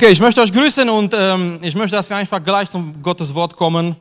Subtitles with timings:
[0.00, 3.34] Okay, ich möchte euch grüßen und ähm, ich möchte, dass wir einfach gleich zum Gottes
[3.34, 3.96] Wort kommen.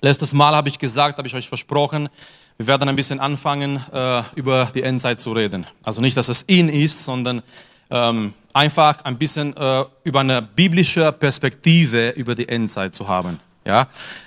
[0.00, 2.08] Letztes Mal habe ich gesagt, habe ich euch versprochen,
[2.56, 5.68] wir werden ein bisschen anfangen, äh, über die Endzeit zu reden.
[5.84, 7.44] Also nicht, dass es in ist, sondern
[7.90, 13.38] ähm, einfach ein bisschen äh, über eine biblische Perspektive über die Endzeit zu haben.
[13.66, 13.86] Ja,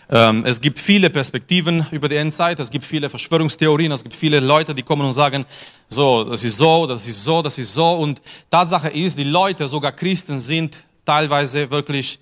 [0.09, 4.39] ähm, es gibt viele Perspektiven über die Endzeit, es gibt viele Verschwörungstheorien, es gibt viele
[4.39, 5.45] Leute, die kommen und sagen,
[5.87, 7.91] so, das ist so, das ist so, das ist so.
[7.91, 8.19] Und
[8.49, 12.19] Tatsache ist, die Leute, sogar Christen, sind teilweise wirklich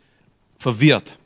[0.57, 1.17] verwirrt.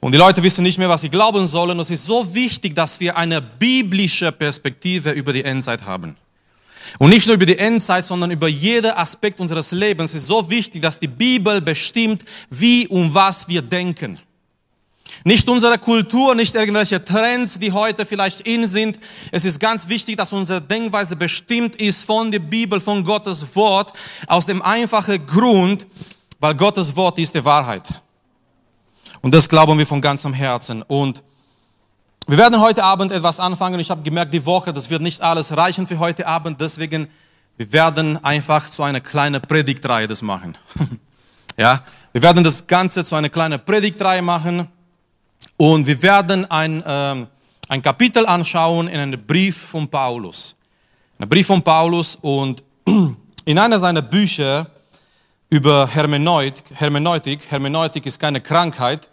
[0.00, 1.78] Und die Leute wissen nicht mehr, was sie glauben sollen.
[1.80, 6.16] Es ist so wichtig, dass wir eine biblische Perspektive über die Endzeit haben.
[6.98, 10.14] Und nicht nur über die Endzeit, sondern über jeden Aspekt unseres Lebens.
[10.14, 14.18] Es ist so wichtig, dass die Bibel bestimmt, wie und was wir denken.
[15.24, 18.98] Nicht unsere Kultur, nicht irgendwelche Trends, die heute vielleicht in sind.
[19.32, 23.92] Es ist ganz wichtig, dass unsere Denkweise bestimmt ist von der Bibel, von Gottes Wort,
[24.26, 25.86] aus dem einfachen Grund,
[26.40, 27.82] weil Gottes Wort ist die Wahrheit.
[29.20, 30.82] Und das glauben wir von ganzem Herzen.
[30.82, 31.22] Und
[32.26, 33.80] wir werden heute Abend etwas anfangen.
[33.80, 36.60] Ich habe gemerkt, die Woche, das wird nicht alles reichen für heute Abend.
[36.60, 37.08] Deswegen,
[37.56, 40.56] wir werden einfach zu einer kleinen Predigtreihe das machen.
[41.56, 44.68] ja, wir werden das Ganze zu einer kleinen Predigtreihe machen.
[45.56, 47.26] Und wir werden ein, ähm,
[47.68, 50.54] ein Kapitel anschauen in einem Brief von Paulus.
[51.18, 52.62] Ein Brief von Paulus und
[53.44, 54.70] in einer seiner Bücher
[55.50, 59.08] über Hermeneutik, Hermeneutik, Hermeneutik ist keine Krankheit.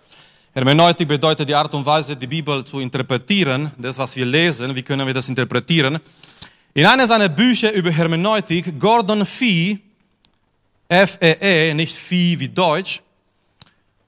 [0.54, 4.84] Hermeneutik bedeutet die Art und Weise, die Bibel zu interpretieren, das, was wir lesen, wie
[4.84, 6.00] können wir das interpretieren.
[6.74, 9.80] In einer seiner Bücher über Hermeneutik, Gordon Fee,
[10.90, 13.02] F-E-E, -E, nicht Fee wie Deutsch,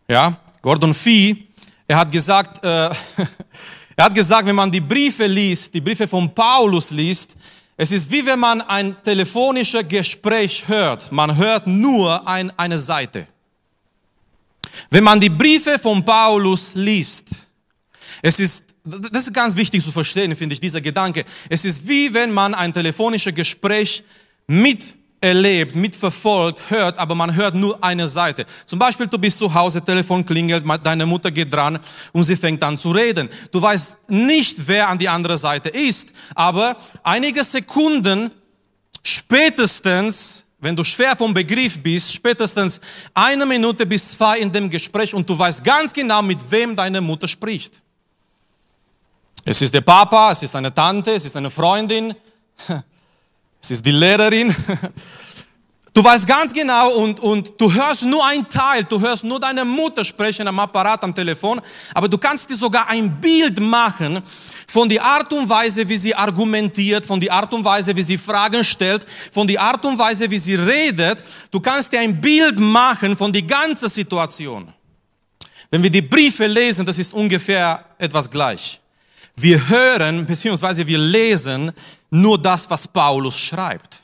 [0.07, 1.47] ja, Gordon Fee,
[1.87, 2.67] er hat gesagt, äh,
[3.95, 7.35] er hat gesagt, wenn man die Briefe liest, die Briefe von Paulus liest,
[7.77, 11.11] es ist wie wenn man ein telefonisches Gespräch hört.
[11.11, 13.27] Man hört nur ein, eine Seite.
[14.89, 17.47] Wenn man die Briefe von Paulus liest,
[18.23, 21.23] es ist, das ist ganz wichtig zu verstehen, finde ich, dieser Gedanke.
[21.49, 24.03] Es ist wie wenn man ein telefonisches Gespräch
[24.47, 28.45] mit erlebt, mitverfolgt, hört, aber man hört nur eine Seite.
[28.65, 31.79] Zum Beispiel, du bist zu Hause, Telefon klingelt, deine Mutter geht dran
[32.13, 33.29] und sie fängt an zu reden.
[33.51, 38.31] Du weißt nicht, wer an die andere Seite ist, aber einige Sekunden
[39.03, 42.79] spätestens, wenn du schwer vom Begriff bist, spätestens
[43.13, 47.01] eine Minute bis zwei in dem Gespräch und du weißt ganz genau, mit wem deine
[47.01, 47.81] Mutter spricht.
[49.45, 52.13] Es ist der Papa, es ist eine Tante, es ist eine Freundin,
[53.61, 54.55] es ist die Lehrerin.
[55.97, 59.65] Du weißt ganz genau und, und du hörst nur ein Teil, du hörst nur deine
[59.65, 61.59] Mutter sprechen am Apparat, am Telefon,
[61.91, 64.21] aber du kannst dir sogar ein Bild machen
[64.67, 68.19] von der Art und Weise, wie sie argumentiert, von der Art und Weise, wie sie
[68.19, 71.23] Fragen stellt, von der Art und Weise, wie sie redet.
[71.49, 74.71] Du kannst dir ein Bild machen von der ganzen Situation.
[75.71, 78.79] Wenn wir die Briefe lesen, das ist ungefähr etwas gleich.
[79.39, 80.87] Wir hören bzw.
[80.87, 81.71] wir lesen
[82.09, 84.01] nur das, was Paulus schreibt.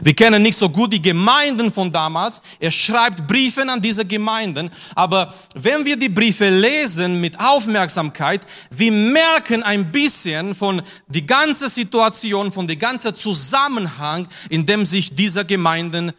[0.00, 2.40] Wir kennen nicht so gut die Gemeinden von damals.
[2.58, 4.70] Er schreibt Briefe an diese Gemeinden.
[4.94, 11.68] Aber wenn wir die Briefe lesen mit Aufmerksamkeit, wir merken ein bisschen von die ganze
[11.68, 16.12] Situation, von der ganze Zusammenhang, in dem sich diese Gemeinden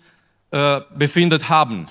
[0.51, 1.87] äh, befindet haben.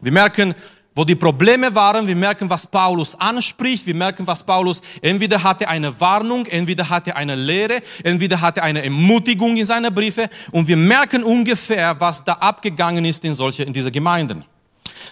[0.00, 0.54] Wir merken,
[0.94, 2.06] wo die Probleme waren.
[2.06, 3.86] Wir merken, was Paulus anspricht.
[3.86, 8.82] Wir merken, was Paulus entweder hatte eine Warnung, entweder hatte eine Lehre, entweder hatte eine
[8.82, 10.28] Ermutigung in seinen Briefe.
[10.52, 14.44] Und wir merken ungefähr, was da abgegangen ist in solche, in diese Gemeinden.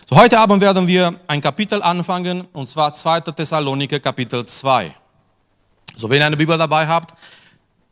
[0.09, 3.21] So, heute Abend werden wir ein Kapitel anfangen, und zwar 2.
[3.21, 4.95] Thessaloniker Kapitel 2.
[5.97, 7.15] So, wenn ihr eine Bibel dabei habt,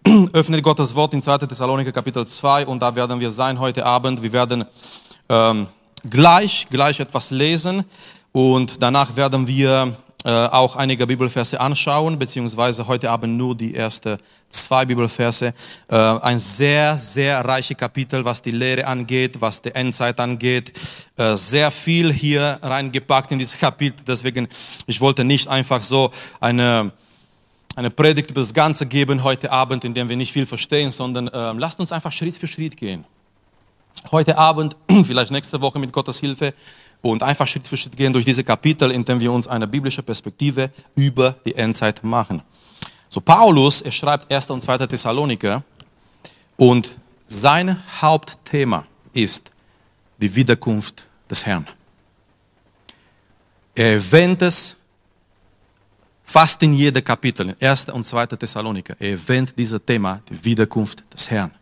[0.33, 1.39] öffnet Gottes Wort in 2.
[1.39, 4.23] Thessaloniker Kapitel 2 und da werden wir sein heute Abend.
[4.23, 4.65] Wir werden
[5.29, 5.67] ähm,
[6.11, 7.85] gleich, gleich etwas lesen
[8.33, 9.95] und danach werden wir
[10.27, 14.19] äh, auch einige Bibelverse anschauen, beziehungsweise heute Abend nur die ersten
[14.49, 15.55] zwei Bibelverse.
[15.89, 20.73] Äh, ein sehr, sehr reiche Kapitel, was die Lehre angeht, was die Endzeit angeht.
[21.17, 24.05] Äh, sehr viel hier reingepackt in dieses Kapitel.
[24.05, 24.49] Deswegen,
[24.89, 26.11] ich wollte nicht einfach so
[26.41, 26.91] eine
[27.77, 31.29] eine Predigt über das Ganze geben heute Abend, in dem wir nicht viel verstehen, sondern
[31.29, 33.05] äh, lasst uns einfach Schritt für Schritt gehen
[34.13, 36.55] heute Abend, vielleicht nächste Woche mit Gottes Hilfe
[37.03, 40.71] und einfach Schritt für Schritt gehen durch diese Kapitel, indem wir uns eine biblische Perspektive
[40.95, 42.43] über die Endzeit machen.
[43.09, 44.51] So Paulus, er schreibt 1.
[44.51, 44.87] und 2.
[44.87, 45.63] Thessaloniker
[46.57, 49.51] und sein Hauptthema ist
[50.19, 51.67] die Wiederkunft des Herrn.
[53.75, 54.77] Er erwähnt es
[56.25, 57.91] fast in jedem Kapitel, 1.
[57.91, 58.27] und 2.
[58.27, 58.97] Thessaloniker.
[58.99, 61.53] Er erwähnt dieses Thema, die Wiederkunft des Herrn.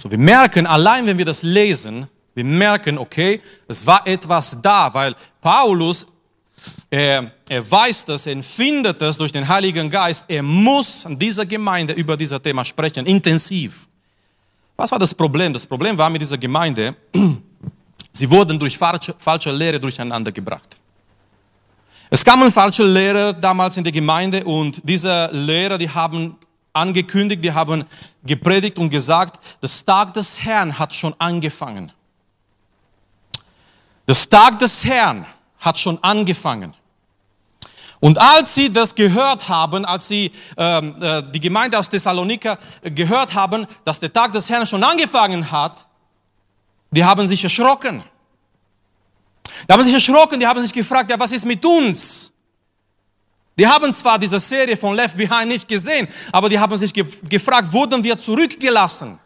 [0.00, 4.88] So, wir merken allein, wenn wir das lesen, Wir merken, okay, es war etwas da,
[4.94, 6.06] weil Paulus,
[6.88, 10.24] er, er weiß das, er empfindet das durch den Heiligen Geist.
[10.28, 13.88] Er muss an dieser Gemeinde über dieses Thema sprechen, intensiv.
[14.76, 15.52] Was war das Problem?
[15.52, 16.94] Das Problem war mit dieser Gemeinde,
[18.12, 20.76] sie wurden durch falsche, falsche Lehre durcheinander gebracht.
[22.08, 26.36] Es kamen falsche Lehrer damals in die Gemeinde und diese Lehrer, die haben
[26.72, 27.84] angekündigt, die haben
[28.24, 31.92] gepredigt und gesagt, das Tag des Herrn hat schon angefangen.
[34.06, 35.24] Das Tag des Herrn
[35.58, 36.74] hat schon angefangen.
[38.00, 43.34] Und als sie das gehört haben, als sie ähm, äh, die Gemeinde aus Thessalonika gehört
[43.34, 45.86] haben, dass der Tag des Herrn schon angefangen hat,
[46.90, 48.02] die haben sich erschrocken.
[49.68, 52.32] Die haben sich erschrocken, die haben sich gefragt, ja, was ist mit uns?
[53.60, 57.04] Die haben zwar diese Serie von Left Behind nicht gesehen, aber die haben sich ge
[57.28, 59.18] gefragt, wurden wir zurückgelassen?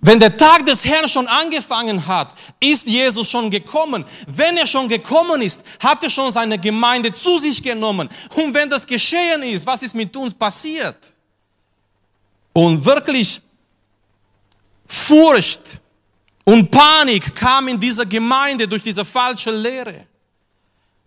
[0.00, 4.04] Wenn der Tag des Herrn schon angefangen hat, ist Jesus schon gekommen.
[4.28, 8.08] Wenn er schon gekommen ist, hat er schon seine Gemeinde zu sich genommen.
[8.36, 10.98] Und wenn das geschehen ist, was ist mit uns passiert?
[12.52, 13.42] Und wirklich
[14.86, 15.80] Furcht
[16.44, 20.06] und Panik kam in dieser Gemeinde durch diese falsche Lehre.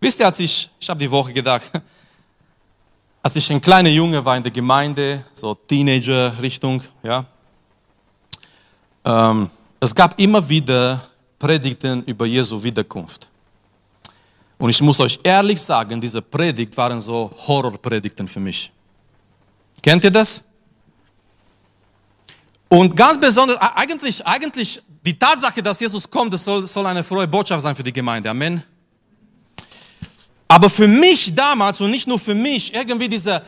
[0.00, 1.70] Wisst ihr, als ich, ich habe die Woche gedacht,
[3.22, 7.24] als ich ein kleiner Junge war in der Gemeinde, so Teenager-Richtung, ja,
[9.04, 9.50] ähm,
[9.80, 11.00] es gab immer wieder
[11.38, 13.30] Predigten über Jesu Wiederkunft.
[14.58, 18.72] Und ich muss euch ehrlich sagen, diese Predigt waren so Horrorpredigten für mich.
[19.82, 20.42] Kennt ihr das?
[22.68, 27.28] Und ganz besonders, eigentlich, eigentlich die Tatsache, dass Jesus kommt, das soll, soll eine frohe
[27.28, 28.28] Botschaft sein für die Gemeinde.
[28.30, 28.62] Amen.
[30.48, 33.42] Aber für mich damals und nicht nur für mich, irgendwie diese,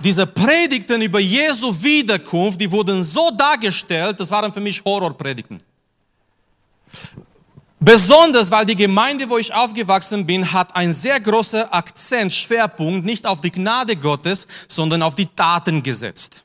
[0.00, 5.60] diese Predigten über Jesu Wiederkunft, die wurden so dargestellt, das waren für mich Horrorpredigten.
[7.80, 13.26] Besonders, weil die Gemeinde, wo ich aufgewachsen bin, hat einen sehr großen Akzent, Schwerpunkt nicht
[13.26, 16.44] auf die Gnade Gottes, sondern auf die Taten gesetzt.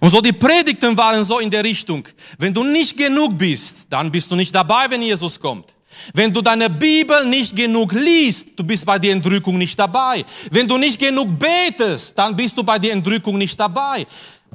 [0.00, 2.06] Und so die Predigten waren so in der Richtung,
[2.38, 5.72] wenn du nicht genug bist, dann bist du nicht dabei, wenn Jesus kommt.
[6.14, 10.24] Wenn du deine Bibel nicht genug liest, du bist bei der Entrückung nicht dabei.
[10.50, 14.06] Wenn du nicht genug betest, dann bist du bei der Entrückung nicht dabei.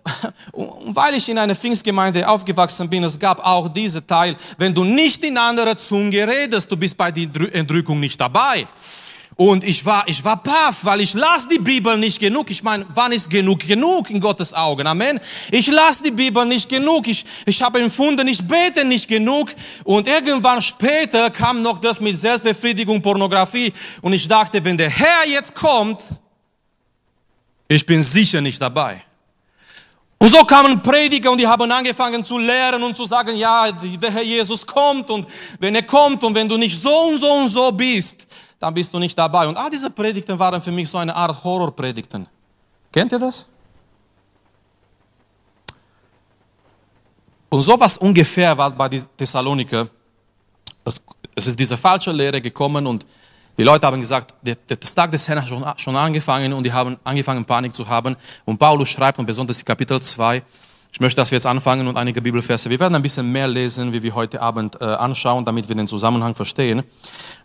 [0.52, 4.84] Und weil ich in einer Pfingstgemeinde aufgewachsen bin, es gab auch diese Teil, wenn du
[4.84, 8.68] nicht in andere Zunge redest, du bist bei der Entrückung nicht dabei.
[9.38, 12.50] Und ich war, ich war paff, weil ich las die Bibel nicht genug.
[12.50, 14.88] Ich meine, wann ist genug genug in Gottes Augen?
[14.88, 15.20] Amen.
[15.52, 17.08] Ich las die Bibel nicht genug.
[17.08, 19.52] Ich, ich habe empfunden, ich bete nicht genug.
[19.84, 23.72] Und irgendwann später kam noch das mit Selbstbefriedigung, Pornografie.
[24.02, 26.04] Und ich dachte, wenn der Herr jetzt kommt,
[27.68, 29.04] ich bin sicher nicht dabei.
[30.18, 34.10] Und so kamen Prediger und die haben angefangen zu lehren und zu sagen, ja, der
[34.10, 35.28] Herr Jesus kommt und
[35.60, 38.26] wenn er kommt und wenn du nicht so und so und so bist,
[38.60, 39.48] dann bist du nicht dabei.
[39.48, 42.28] Und all diese Predigten waren für mich so eine Art Horrorpredigten.
[42.92, 43.48] Kennt ihr das?
[47.50, 49.88] Und sowas ungefähr war bei Thessaloniker.
[51.36, 53.06] Es ist diese falsche Lehre gekommen und
[53.58, 57.44] die Leute haben gesagt, der, Tag des Herrn hat schon, angefangen und die haben angefangen
[57.44, 58.16] Panik zu haben.
[58.46, 60.44] Und Paulus schreibt, und besonders Kapitel 2,
[60.92, 62.70] ich möchte, dass wir jetzt anfangen und einige Bibelverse.
[62.70, 65.88] Wir werden ein bisschen mehr lesen, wie wir heute Abend äh, anschauen, damit wir den
[65.88, 66.84] Zusammenhang verstehen.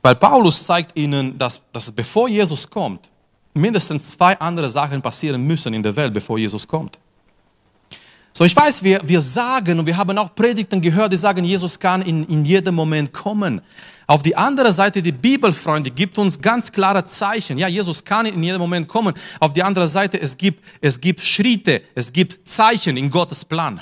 [0.00, 3.10] Weil Paulus zeigt ihnen, dass, dass bevor Jesus kommt,
[3.54, 6.98] mindestens zwei andere Sachen passieren müssen in der Welt, bevor Jesus kommt.
[8.42, 11.78] So, ich weiß, wir, wir sagen und wir haben auch Predigten gehört, die sagen, Jesus
[11.78, 13.62] kann in, in jedem Moment kommen.
[14.08, 17.56] Auf die andere Seite, die Bibelfreunde gibt uns ganz klare Zeichen.
[17.56, 19.14] Ja, Jesus kann in jedem Moment kommen.
[19.38, 23.80] Auf die andere Seite, es gibt, es gibt Schritte, es gibt Zeichen in Gottes Plan.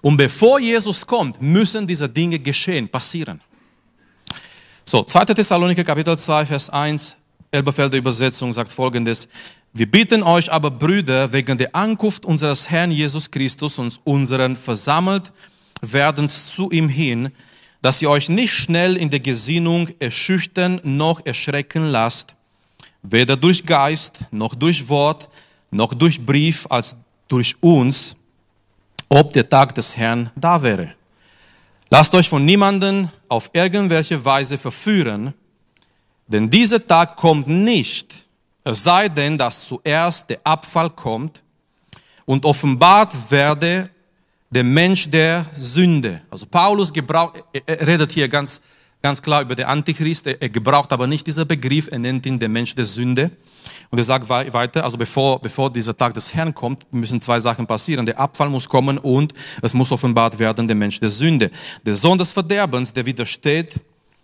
[0.00, 3.42] Und bevor Jesus kommt, müssen diese Dinge geschehen, passieren.
[4.86, 5.26] So, 2.
[5.26, 7.18] Thessaloniker Kapitel 2, Vers 1,
[7.50, 9.28] Elberfelder Übersetzung sagt folgendes.
[9.74, 15.32] Wir bitten euch aber, Brüder, wegen der Ankunft unseres Herrn Jesus Christus und unseren versammelt
[15.80, 17.32] werden zu ihm hin,
[17.80, 22.34] dass ihr euch nicht schnell in der Gesinnung erschüchtern noch erschrecken lasst,
[23.02, 25.30] weder durch Geist, noch durch Wort,
[25.70, 26.94] noch durch Brief, als
[27.26, 28.14] durch uns,
[29.08, 30.94] ob der Tag des Herrn da wäre.
[31.88, 35.32] Lasst euch von niemanden auf irgendwelche Weise verführen,
[36.26, 38.14] denn dieser Tag kommt nicht,
[38.64, 41.42] es sei denn, dass zuerst der Abfall kommt
[42.24, 43.90] und offenbart werde
[44.50, 46.22] der Mensch der Sünde.
[46.30, 48.60] Also Paulus gebraucht, er redet hier ganz,
[49.02, 52.48] ganz klar über den Antichrist, er gebraucht aber nicht diesen Begriff, er nennt ihn der
[52.48, 53.30] Mensch der Sünde.
[53.90, 57.66] Und er sagt weiter, also bevor, bevor dieser Tag des Herrn kommt, müssen zwei Sachen
[57.66, 58.06] passieren.
[58.06, 61.50] Der Abfall muss kommen und es muss offenbart werden, der Mensch der Sünde.
[61.84, 63.80] Der Sohn des Verderbens, der widersteht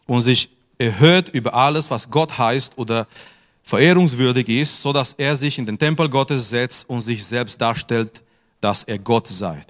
[0.06, 3.06] und sich erhöht über alles, was Gott heißt oder
[3.68, 8.22] verehrungswürdig ist, so dass er sich in den Tempel Gottes setzt und sich selbst darstellt,
[8.62, 9.60] dass er Gott sei.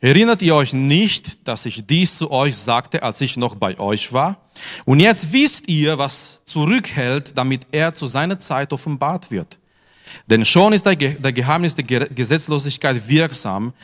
[0.00, 4.10] Erinnert ihr euch nicht, dass ich dies zu euch sagte, als ich noch bei euch
[4.14, 4.38] war?
[4.86, 9.58] Und jetzt wisst ihr, was zurückhält, damit er zu seiner Zeit offenbart wird.
[10.26, 13.74] Denn schon ist der, Geheimnis der Gesetzlosigkeit wirksam,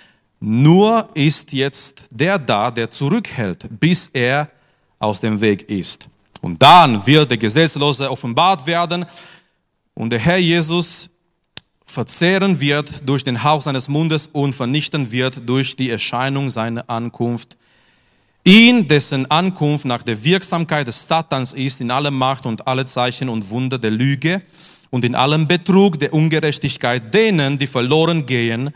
[0.41, 4.49] nur ist jetzt der da, der zurückhält, bis er
[4.99, 6.09] aus dem Weg ist.
[6.41, 9.05] Und dann wird der Gesetzlose offenbart werden
[10.01, 11.11] und der Herr Jesus
[11.85, 17.59] verzehren wird durch den Hauch seines Mundes und vernichten wird durch die Erscheinung seiner Ankunft.
[18.43, 23.29] Ihn, dessen Ankunft nach der Wirksamkeit des Satans ist, in aller Macht und alle Zeichen
[23.29, 24.41] und Wunder der Lüge
[24.89, 28.71] und in allem Betrug der Ungerechtigkeit denen, die verloren gehen,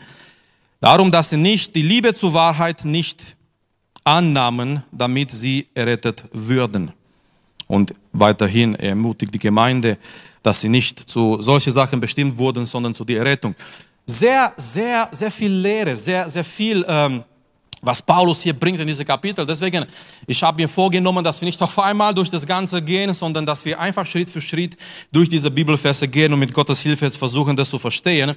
[0.79, 3.35] darum, dass sie nicht die Liebe zur Wahrheit nicht
[4.03, 6.93] annahmen, damit sie errettet würden.
[7.67, 9.97] Und weiterhin ermutigt die Gemeinde,
[10.43, 13.55] dass sie nicht zu solche Sachen bestimmt wurden, sondern zu der Errettung.
[14.05, 17.23] Sehr, sehr, sehr viel Lehre, sehr, sehr viel, ähm,
[17.81, 19.45] was Paulus hier bringt in diese Kapitel.
[19.45, 19.85] Deswegen,
[20.27, 23.65] ich habe mir vorgenommen, dass wir nicht auf einmal durch das Ganze gehen, sondern dass
[23.65, 24.77] wir einfach Schritt für Schritt
[25.11, 28.35] durch diese Bibelverse gehen und mit Gottes Hilfe jetzt versuchen, das zu verstehen.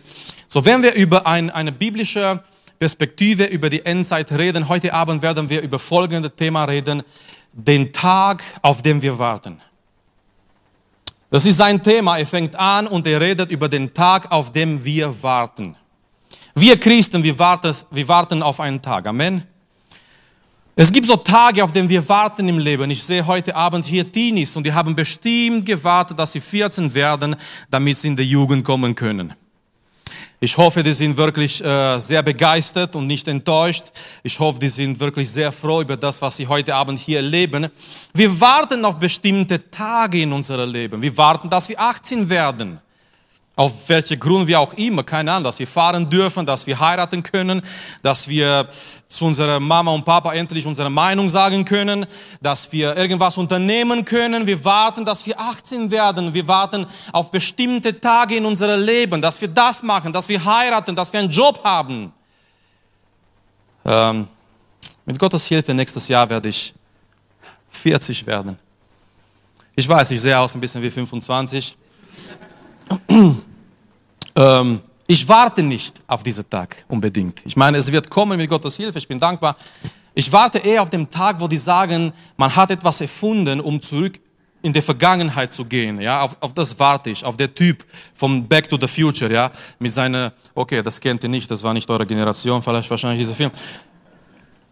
[0.48, 2.42] So, wenn wir über ein, eine biblische
[2.78, 7.02] Perspektive über die Endzeit reden, heute Abend werden wir über folgende Thema reden
[7.52, 9.60] den Tag, auf den wir warten.
[11.30, 12.18] Das ist sein Thema.
[12.18, 15.76] Er fängt an und er redet über den Tag, auf den wir warten.
[16.54, 19.06] Wir Christen, wir warten, wir warten auf einen Tag.
[19.06, 19.44] Amen.
[20.74, 22.90] Es gibt so Tage, auf denen wir warten im Leben.
[22.90, 27.34] Ich sehe heute Abend hier Teenies und die haben bestimmt gewartet, dass sie 14 werden,
[27.68, 29.34] damit sie in die Jugend kommen können.
[30.40, 33.86] Ich hoffe, die sind wirklich äh, sehr begeistert und nicht enttäuscht.
[34.22, 37.68] Ich hoffe, die sind wirklich sehr froh über das, was sie heute Abend hier erleben.
[38.14, 41.02] Wir warten auf bestimmte Tage in unserem Leben.
[41.02, 42.80] Wir warten, dass wir 18 werden
[43.58, 47.24] auf welche Grund wir auch immer, keine Ahnung, dass wir fahren dürfen, dass wir heiraten
[47.24, 47.60] können,
[48.02, 48.68] dass wir
[49.08, 52.06] zu unserer Mama und Papa endlich unsere Meinung sagen können,
[52.40, 54.46] dass wir irgendwas unternehmen können.
[54.46, 56.32] Wir warten, dass wir 18 werden.
[56.32, 60.94] Wir warten auf bestimmte Tage in unserem Leben, dass wir das machen, dass wir heiraten,
[60.94, 62.12] dass wir einen Job haben.
[63.84, 64.28] Ähm,
[65.04, 66.74] mit Gottes Hilfe nächstes Jahr werde ich
[67.70, 68.56] 40 werden.
[69.74, 71.76] Ich weiß, ich sehe aus ein bisschen wie 25.
[74.38, 77.42] Ähm, ich warte nicht auf diesen Tag unbedingt.
[77.44, 78.98] Ich meine, es wird kommen mit Gottes Hilfe.
[78.98, 79.56] Ich bin dankbar.
[80.14, 84.20] Ich warte eher auf den Tag, wo die sagen, man hat etwas erfunden, um zurück
[84.62, 86.00] in die Vergangenheit zu gehen.
[86.00, 87.24] Ja, auf, auf das warte ich.
[87.24, 89.32] Auf der Typ vom Back to the Future.
[89.32, 93.20] Ja, mit seiner, okay, das kennt ihr nicht, das war nicht eure Generation, vielleicht wahrscheinlich
[93.20, 93.50] dieser Film.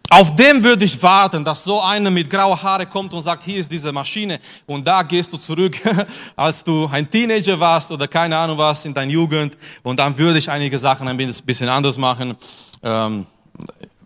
[0.09, 3.57] Auf dem würde ich warten, dass so einer mit grauer Haare kommt und sagt, hier
[3.57, 5.75] ist diese Maschine und da gehst du zurück,
[6.35, 10.39] als du ein Teenager warst oder keine Ahnung was in deiner Jugend und dann würde
[10.39, 12.35] ich einige Sachen ein bisschen anders machen.
[12.83, 13.25] Ähm,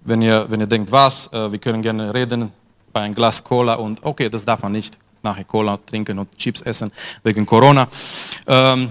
[0.04, 2.52] wenn, ihr, wenn ihr denkt, was, äh, wir können gerne reden
[2.92, 6.62] bei einem Glas Cola und okay, das darf man nicht, nachher Cola trinken und Chips
[6.62, 6.92] essen
[7.24, 7.88] wegen Corona.
[8.48, 8.90] Ähm,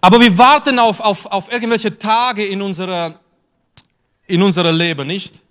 [0.00, 3.12] aber wir warten auf, auf, auf irgendwelche Tage in unserer
[4.26, 5.42] in unserem Leben, nicht?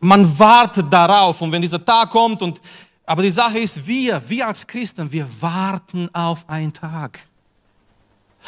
[0.00, 2.60] Man wartet darauf und wenn dieser Tag kommt und,
[3.04, 7.20] aber die Sache ist, wir, wir als Christen, wir warten auf einen Tag.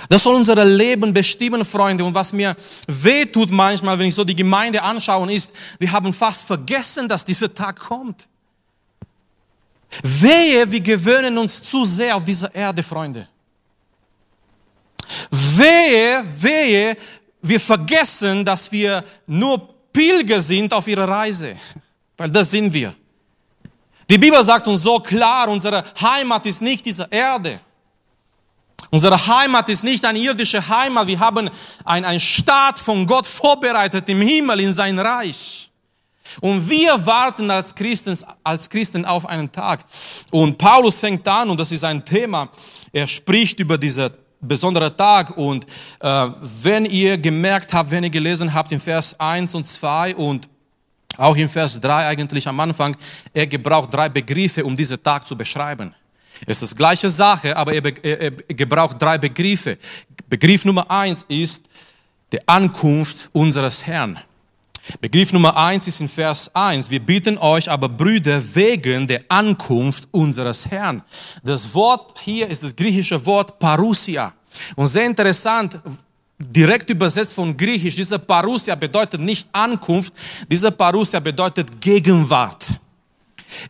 [0.09, 2.05] Das soll unser Leben bestimmen, Freunde.
[2.05, 2.55] Und was mir
[2.87, 7.25] weh tut manchmal, wenn ich so die Gemeinde anschaue, ist, wir haben fast vergessen, dass
[7.25, 8.29] dieser Tag kommt.
[10.03, 13.27] Wehe, wir gewöhnen uns zu sehr auf dieser Erde, Freunde.
[15.31, 16.97] Wehe, wehe,
[17.41, 21.57] wir vergessen, dass wir nur Pilger sind auf ihrer Reise,
[22.17, 22.95] weil das sind wir.
[24.09, 27.61] Die Bibel sagt uns so klar, unsere Heimat ist nicht diese Erde.
[28.91, 31.07] Unsere Heimat ist nicht eine irdische Heimat.
[31.07, 31.51] Wir haben
[31.85, 35.71] ein, ein Staat von Gott vorbereitet im Himmel, in sein Reich.
[36.41, 39.85] Und wir warten als Christen, als Christen auf einen Tag.
[40.31, 42.49] Und Paulus fängt an, und das ist ein Thema,
[42.93, 45.37] er spricht über diese besonderer Tag.
[45.37, 45.65] Und
[46.01, 46.29] äh,
[46.63, 50.49] wenn ihr gemerkt habt, wenn ihr gelesen habt in Vers 1 und 2 und
[51.17, 52.97] auch in Vers 3 eigentlich am Anfang,
[53.35, 55.95] er gebraucht drei Begriffe, um diesen Tag zu beschreiben.
[56.47, 59.77] Es ist gleiche Sache, aber er, er, er gebraucht drei Begriffe.
[60.29, 61.65] Begriff Nummer eins ist
[62.33, 64.19] die Ankunft unseres Herrn.
[65.01, 66.91] Begriff Nummer eins ist in Vers 1.
[66.91, 71.03] Wir bitten euch aber, Brüder, wegen der Ankunft unseres Herrn.
[71.43, 74.33] Das Wort hier ist das griechische Wort Parousia.
[74.77, 75.81] Und sehr interessant,
[76.39, 80.13] direkt übersetzt von Griechisch, dieser Parousia bedeutet nicht Ankunft,
[80.51, 82.67] dieser Parousia bedeutet Gegenwart.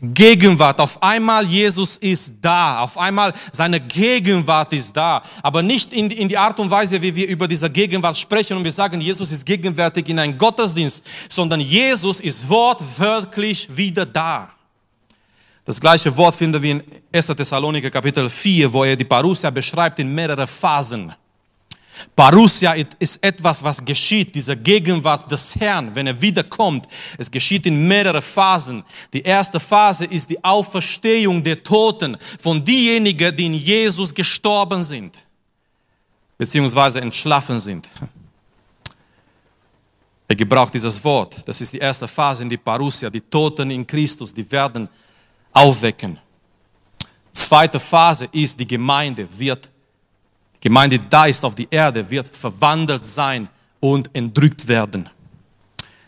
[0.00, 0.80] Gegenwart.
[0.80, 2.80] Auf einmal Jesus ist da.
[2.80, 5.22] Auf einmal seine Gegenwart ist da.
[5.42, 8.64] Aber nicht in, in die Art und Weise, wie wir über diese Gegenwart sprechen und
[8.64, 14.50] wir sagen, Jesus ist gegenwärtig in einem Gottesdienst, sondern Jesus ist wortwörtlich wieder da.
[15.64, 16.82] Das gleiche Wort finden wir in
[17.12, 17.26] 1.
[17.26, 21.12] Thessaloniker Kapitel 4, wo er die Parousia beschreibt in mehrere Phasen.
[22.14, 26.86] Parousia ist etwas, was geschieht, diese Gegenwart des Herrn, wenn er wiederkommt.
[27.16, 28.84] Es geschieht in mehrere Phasen.
[29.12, 35.18] Die erste Phase ist die Auferstehung der Toten von diejenigen, die in Jesus gestorben sind,
[36.36, 37.88] beziehungsweise entschlafen sind.
[40.28, 41.48] Er gebraucht dieses Wort.
[41.48, 43.08] Das ist die erste Phase in die Parousia.
[43.08, 44.86] Die Toten in Christus, die werden
[45.52, 46.18] aufwecken.
[47.32, 49.70] Zweite Phase ist, die Gemeinde wird
[50.60, 53.48] Gemeinde da ist auf die Erde, wird verwandelt sein
[53.80, 55.08] und entrückt werden.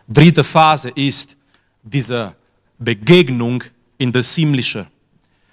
[0.09, 1.37] Dritte Phase ist
[1.83, 2.35] diese
[2.79, 3.63] Begegnung
[3.99, 4.87] in das Himmlische,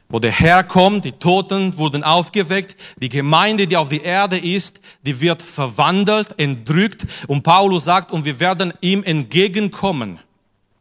[0.09, 4.79] wo der Herr kommt, die Toten wurden aufgeweckt, die Gemeinde, die auf die Erde ist,
[5.03, 10.19] die wird verwandelt, entrückt und Paulus sagt, und wir werden ihm entgegenkommen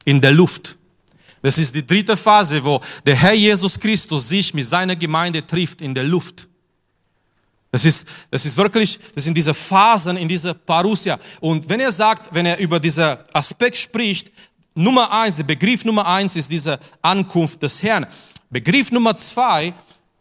[0.04, 0.78] in der Luft.
[1.42, 5.80] Das ist die dritte Phase, wo der Herr Jesus Christus sich mit seiner Gemeinde trifft
[5.80, 6.48] in der Luft.
[7.76, 11.18] Das ist, das ist wirklich, das sind diese Phasen in dieser Parousia.
[11.40, 14.32] Und wenn er sagt, wenn er über diesen Aspekt spricht,
[14.74, 18.06] Nummer eins, der Begriff Nummer eins ist diese Ankunft des Herrn.
[18.48, 19.74] Begriff Nummer zwei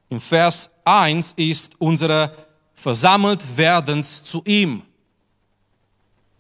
[0.10, 2.30] im Vers eins ist unsere
[2.74, 4.82] versammelt werdens zu ihm.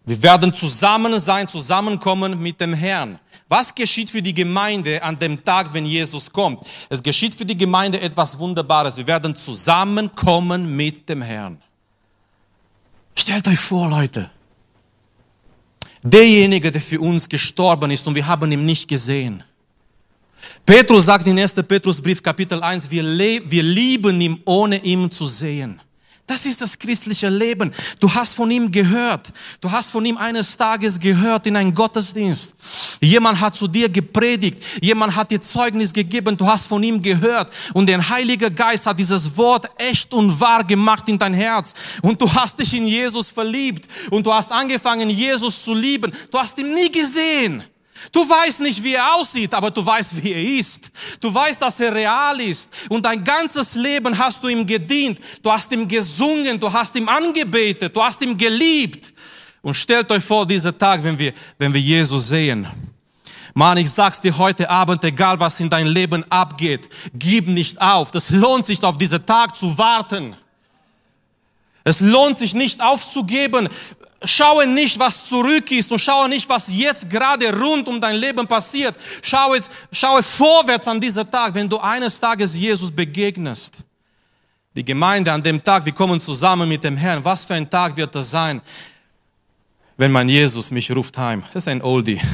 [0.06, 3.20] Wir werden zusammen sein, zusammenkommen mit dem Herrn.
[3.48, 6.62] Was geschieht für die Gemeinde an dem Tag, wenn Jesus kommt?
[6.90, 8.98] Es geschieht für die Gemeinde etwas Wunderbares.
[8.98, 11.62] Wir werden zusammenkommen mit dem Herrn.
[13.18, 14.30] Stellt euch vor, Leute.
[16.04, 19.44] Derjenige, der für uns gestorben ist und wir haben ihn nicht gesehen.
[20.64, 21.54] Petrus sagt in 1.
[21.54, 25.82] Petrusbrief Kapitel 1, wir, wir lieben ihn, ohne ihn zu sehen.
[26.28, 27.72] Das ist das christliche Leben.
[28.00, 29.32] Du hast von ihm gehört.
[29.62, 32.56] Du hast von ihm eines Tages gehört in einem Gottesdienst.
[33.00, 34.58] Jemand hat zu dir gepredigt.
[34.82, 36.36] Jemand hat dir Zeugnis gegeben.
[36.36, 37.52] Du hast von ihm gehört.
[37.74, 41.76] Und der Heilige Geist hat dieses Wort echt und wahr gemacht in dein Herz.
[42.02, 43.88] Und du hast dich in Jesus verliebt.
[44.10, 46.12] Und du hast angefangen, Jesus zu lieben.
[46.32, 47.64] Du hast ihn nie gesehen.
[48.12, 50.92] Du weißt nicht, wie er aussieht, aber du weißt, wie er ist.
[51.20, 52.90] Du weißt, dass er real ist.
[52.90, 55.20] Und dein ganzes Leben hast du ihm gedient.
[55.42, 59.14] Du hast ihm gesungen, du hast ihm angebetet, du hast ihm geliebt.
[59.62, 62.68] Und stellt euch vor, dieser Tag, wenn wir, wenn wir Jesus sehen.
[63.54, 68.12] Mann, ich sag's dir heute Abend, egal was in dein Leben abgeht, gib nicht auf.
[68.12, 70.36] Das lohnt sich auf diesen Tag zu warten.
[71.86, 73.70] Es lohnt sich nicht aufzugeben.
[74.26, 78.48] Schaue nicht, was zurück ist und schaue nicht, was jetzt gerade rund um dein Leben
[78.48, 78.96] passiert.
[79.22, 79.60] Schaue,
[79.92, 83.78] schaue vorwärts an dieser Tag, wenn du eines Tages Jesus begegnest.
[84.76, 87.24] Die Gemeinde an dem Tag, wir kommen zusammen mit dem Herrn.
[87.24, 88.62] Was für ein Tag wird das sein,
[89.98, 91.44] wenn mein Jesus mich ruft heim?
[91.54, 92.20] Das ist ein Oldie.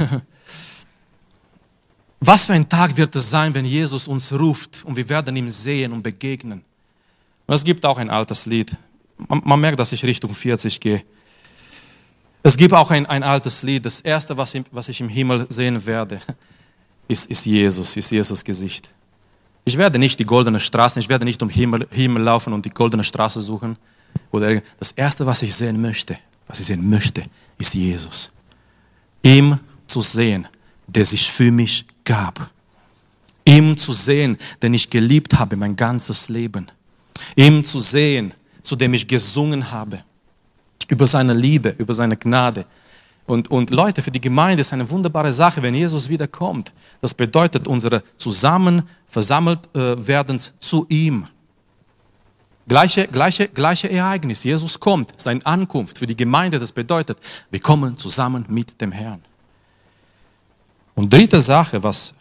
[2.24, 5.50] Was für ein Tag wird es sein, wenn Jesus uns ruft und wir werden ihm
[5.50, 6.64] sehen und begegnen?
[7.48, 8.72] Es gibt auch ein altes Lied.
[9.28, 11.04] Man, man merkt, dass ich Richtung 40 gehe.
[12.44, 13.86] Es gibt auch ein, ein altes Lied.
[13.86, 16.20] Das erste, was ich, was ich im Himmel sehen werde,
[17.08, 18.94] ist, ist Jesus, ist Jesus Gesicht.
[19.64, 22.72] Ich werde nicht die goldene Straße, ich werde nicht um Himmel, Himmel laufen und die
[22.72, 23.78] goldene Straße suchen.
[24.32, 27.24] Oder das erste, was ich sehen möchte, was ich sehen möchte,
[27.60, 28.32] ist Jesus.
[29.22, 30.48] Ihm zu sehen,
[30.88, 32.50] der sich für mich gab.
[33.46, 36.72] Ihm zu sehen, den ich geliebt habe mein ganzes Leben.
[37.36, 40.04] Ihm zu sehen, zu dem ich gesungen habe
[40.92, 42.66] über seine Liebe, über seine Gnade.
[43.26, 46.74] Und, und Leute, für die Gemeinde ist eine wunderbare Sache, wenn Jesus wiederkommt.
[47.00, 51.26] Das bedeutet unsere zusammen versammelt äh, werden zu ihm.
[52.68, 54.44] Gleiche, gleiche, gleiche Ereignis.
[54.44, 57.18] Jesus kommt, seine Ankunft für die Gemeinde, das bedeutet,
[57.50, 59.22] wir kommen zusammen mit dem Herrn.
[60.94, 62.14] Und dritte Sache, was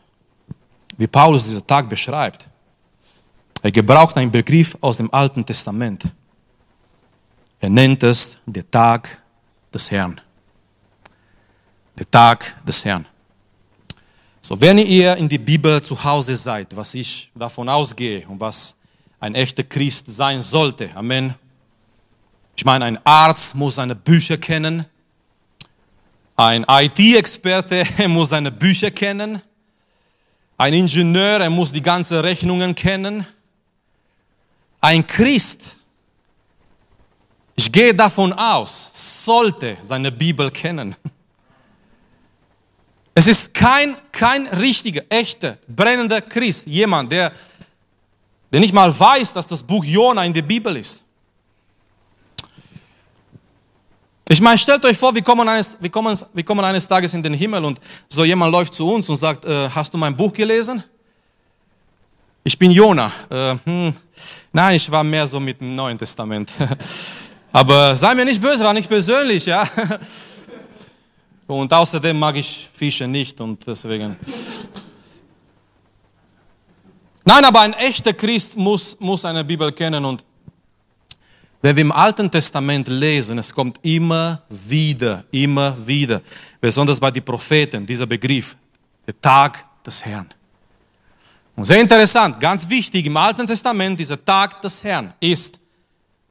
[0.96, 2.48] wie Paulus diesen Tag beschreibt,
[3.62, 6.04] er gebraucht einen Begriff aus dem Alten Testament.
[7.60, 9.22] Er nennt es der Tag
[9.72, 10.18] des Herrn.
[11.98, 13.06] Der Tag des Herrn.
[14.40, 18.74] So, wenn ihr in die Bibel zu Hause seid, was ich davon ausgehe und was
[19.20, 21.34] ein echter Christ sein sollte, Amen.
[22.56, 24.84] Ich meine, ein Arzt muss seine Bücher kennen.
[26.36, 29.40] Ein IT-Experte muss seine Bücher kennen.
[30.56, 33.26] Ein Ingenieur, er muss die ganzen Rechnungen kennen.
[34.80, 35.76] Ein Christ,
[37.60, 40.96] ich gehe davon aus, sollte seine Bibel kennen.
[43.12, 47.32] Es ist kein, kein richtiger, echter, brennender Christ, jemand, der,
[48.50, 51.04] der nicht mal weiß, dass das Buch Jona in der Bibel ist.
[54.26, 57.22] Ich meine, stellt euch vor, wir kommen, eines, wir, kommen, wir kommen eines Tages in
[57.22, 60.32] den Himmel und so jemand läuft zu uns und sagt, äh, hast du mein Buch
[60.32, 60.82] gelesen?
[62.42, 63.12] Ich bin Jona.
[63.28, 63.92] Äh, hm,
[64.52, 66.50] nein, ich war mehr so mit dem Neuen Testament.
[67.52, 69.66] Aber sei mir nicht böse, war nicht persönlich, ja.
[71.46, 74.16] Und außerdem mag ich Fische nicht und deswegen.
[77.24, 80.24] Nein, aber ein echter Christ muss, muss eine Bibel kennen und
[81.62, 86.22] wenn wir im Alten Testament lesen, es kommt immer wieder, immer wieder,
[86.58, 88.56] besonders bei den Propheten, dieser Begriff,
[89.06, 90.28] der Tag des Herrn.
[91.54, 95.59] Und sehr interessant, ganz wichtig, im Alten Testament, dieser Tag des Herrn ist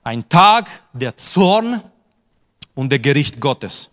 [0.10, 1.84] ein Tag der Zorn
[2.74, 3.92] und der Gericht Gottes.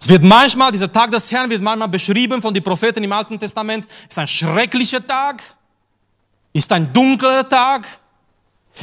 [0.00, 3.38] Es wird manchmal, dieser Tag des Herrn wird manchmal beschrieben von den Propheten im Alten
[3.38, 5.40] Testament, ist ein schrecklicher Tag,
[6.52, 7.86] ist ein dunkler Tag,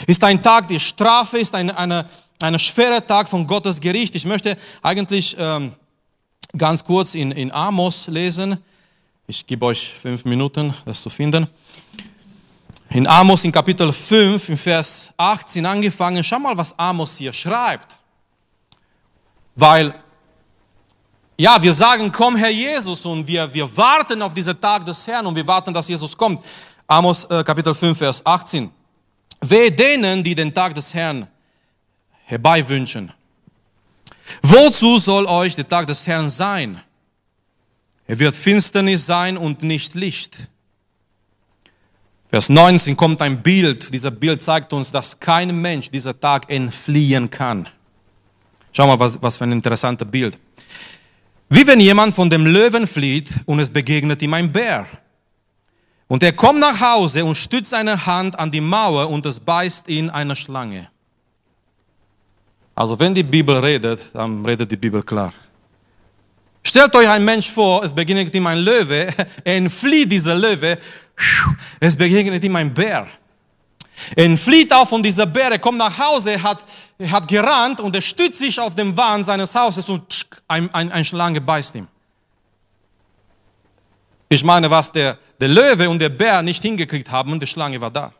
[0.08, 2.08] ist ein Tag der Strafe, ist ein eine,
[2.41, 4.15] eine schwere Tag von Gottes Gericht.
[4.15, 5.73] Ich möchte eigentlich ähm,
[6.58, 8.58] ganz kurz in, in Amos lesen.
[9.28, 11.47] Ich gebe euch fünf Minuten, das zu finden.
[12.89, 16.24] In Amos in Kapitel 5, in Vers 18 angefangen.
[16.24, 17.95] Schau mal, was Amos hier schreibt.
[19.56, 19.93] Weil,
[21.38, 25.26] ja, wir sagen, komm Herr Jesus und wir, wir warten auf diesen Tag des Herrn
[25.26, 26.43] und wir warten, dass Jesus kommt.
[26.88, 28.71] Amos äh, Kapitel 5, Vers 18.
[29.41, 31.28] Wehe denen, die den Tag des Herrn
[32.26, 33.12] herbeiwünschen.
[34.41, 36.82] Wozu soll euch der Tag des Herrn sein?
[38.08, 40.50] Er wird Finsternis sein und nicht Licht.
[42.36, 43.93] Vers 19 kommt ein Bild.
[43.93, 47.65] Dieser Bild zeigt uns, dass kein Mensch dieser Tag entfliehen kann.
[48.74, 50.38] Schau mal, was, was für ein interessantes Bild.
[51.48, 54.86] Wie wenn jemand von dem Löwen flieht und es begegnet ihm ein Bär.
[56.10, 59.88] Und er kommt nach Hause und stützt seine Hand an die Mauer und es beißt
[59.88, 60.89] ihn eine Schlange.
[62.76, 65.32] Also wenn die Bibel redet, dann redet die Bibel klar.
[66.67, 69.08] Stellt euch ein Mensch vor, es begegnet ihm ein Löwe,
[69.45, 70.78] er entflieht dieser Löwe,
[71.80, 73.08] es begegnet ihm ein Bär.
[74.15, 76.65] Er entflieht auch von dieser Bär, er kommt nach Hause, er hat,
[76.97, 80.91] er hat gerannt und er stützt sich auf den Wand seines Hauses und ein, ein,
[80.91, 81.88] ein Schlange beißt ihm.
[84.28, 87.80] Ich meine, was der, der Löwe und der Bär nicht hingekriegt haben und die Schlange
[87.80, 88.12] war da.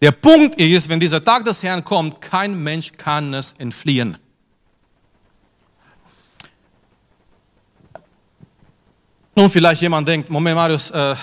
[0.00, 4.16] Der Punkt ist, wenn dieser Tag des Herrn kommt, kein Mensch kann es entfliehen.
[9.34, 11.14] Nun, vielleicht jemand denkt, Moment, Marius, äh,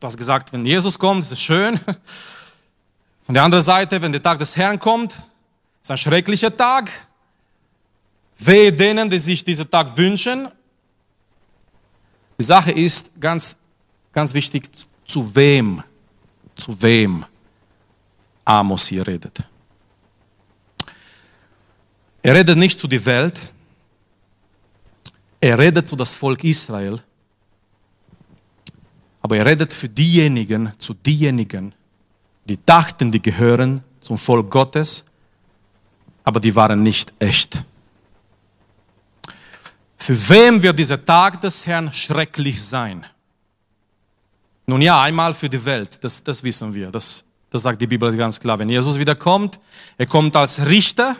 [0.00, 1.78] du hast gesagt, wenn Jesus kommt, ist es schön.
[3.20, 5.16] Von der anderen Seite, wenn der Tag des Herrn kommt,
[5.80, 6.90] ist ein schrecklicher Tag.
[8.38, 10.48] Wehe denen, die sich diesen Tag wünschen
[12.40, 13.54] die Sache ist ganz,
[14.12, 14.66] ganz wichtig,
[15.04, 15.82] zu wem,
[16.56, 17.26] zu wem
[18.46, 19.40] Amos hier redet.
[22.22, 23.52] Er redet nicht zu der Welt,
[25.38, 26.98] er redet zu das Volk Israel,
[29.22, 31.74] aber er redet für diejenigen, zu diejenigen,
[32.44, 35.04] die dachten, die gehören zum Volk Gottes,
[36.24, 37.64] aber die waren nicht echt.
[39.96, 43.04] Für wem wird dieser Tag des Herrn schrecklich sein?
[44.66, 48.16] Nun ja, einmal für die Welt, das, das wissen wir, das, das sagt die Bibel
[48.16, 48.58] ganz klar.
[48.58, 49.58] Wenn Jesus wiederkommt,
[49.98, 51.16] er kommt als Richter.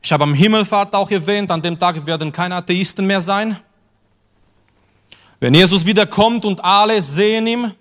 [0.00, 3.58] Ich habe am Himmelfahrt auch erwähnt, an dem Tag werden keine Atheisten mehr sein.
[5.40, 7.72] Wenn Jesus wiederkommt und alle sehen ihn,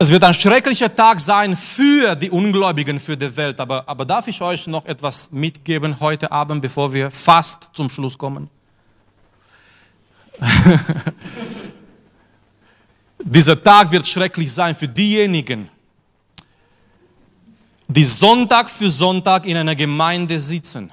[0.00, 3.58] es wird ein schrecklicher Tag sein für die Ungläubigen, für die Welt.
[3.58, 8.16] Aber, aber darf ich euch noch etwas mitgeben heute Abend, bevor wir fast zum Schluss
[8.16, 8.48] kommen?
[13.24, 15.68] Dieser Tag wird schrecklich sein für diejenigen,
[17.88, 20.92] die Sonntag für Sonntag in einer Gemeinde sitzen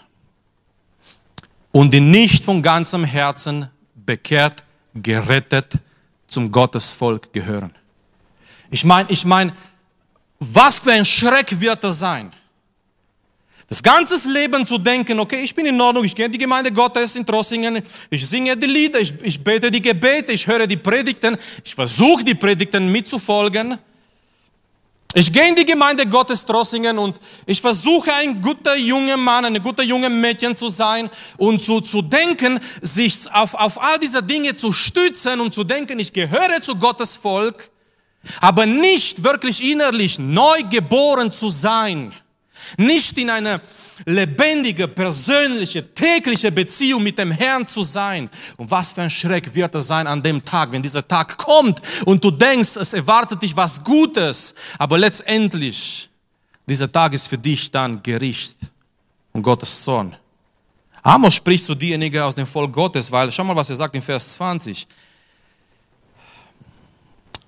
[1.72, 3.70] und die nicht von ganzem Herzen
[4.06, 4.64] bekehrt,
[4.94, 5.74] gerettet
[6.28, 7.74] zum Gottesvolk gehören.
[8.72, 9.54] Ich meine, ich meine,
[10.40, 12.32] was für ein Schreck wird das sein?
[13.68, 16.72] Das ganze Leben zu denken, okay, ich bin in Ordnung, ich gehe in die Gemeinde
[16.72, 20.78] Gottes in Trossingen, ich singe die Lieder, ich, ich bete die Gebete, ich höre die
[20.78, 23.80] Predigten, ich versuche die Predigten mitzufolgen.
[25.18, 29.62] Ich gehe in die Gemeinde Gottes Trossingen und ich versuche ein guter junger Mann, eine
[29.62, 34.56] gute junge Mädchen zu sein und zu, zu denken, sich auf, auf all diese Dinge
[34.56, 37.72] zu stützen und zu denken, ich gehöre zu Gottes Volk,
[38.42, 42.12] aber nicht wirklich innerlich neu geboren zu sein,
[42.76, 43.62] nicht in eine
[44.06, 48.30] lebendige, persönliche, tägliche Beziehung mit dem Herrn zu sein.
[48.58, 51.80] Und was für ein Schreck wird es sein an dem Tag, wenn dieser Tag kommt
[52.06, 56.10] und du denkst, es erwartet dich was Gutes, aber letztendlich,
[56.68, 58.58] dieser Tag ist für dich dann Gericht
[59.32, 60.16] und Gottes Zorn.
[61.04, 64.02] Amos spricht zu diejenigen aus dem Volk Gottes, weil schau mal, was er sagt in
[64.02, 64.88] Vers 20.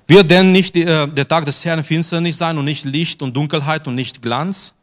[0.07, 3.88] Wird denn nicht äh, der Tag des Herrn Finsternis sein und nicht Licht und Dunkelheit
[3.88, 4.73] und nicht Glanz?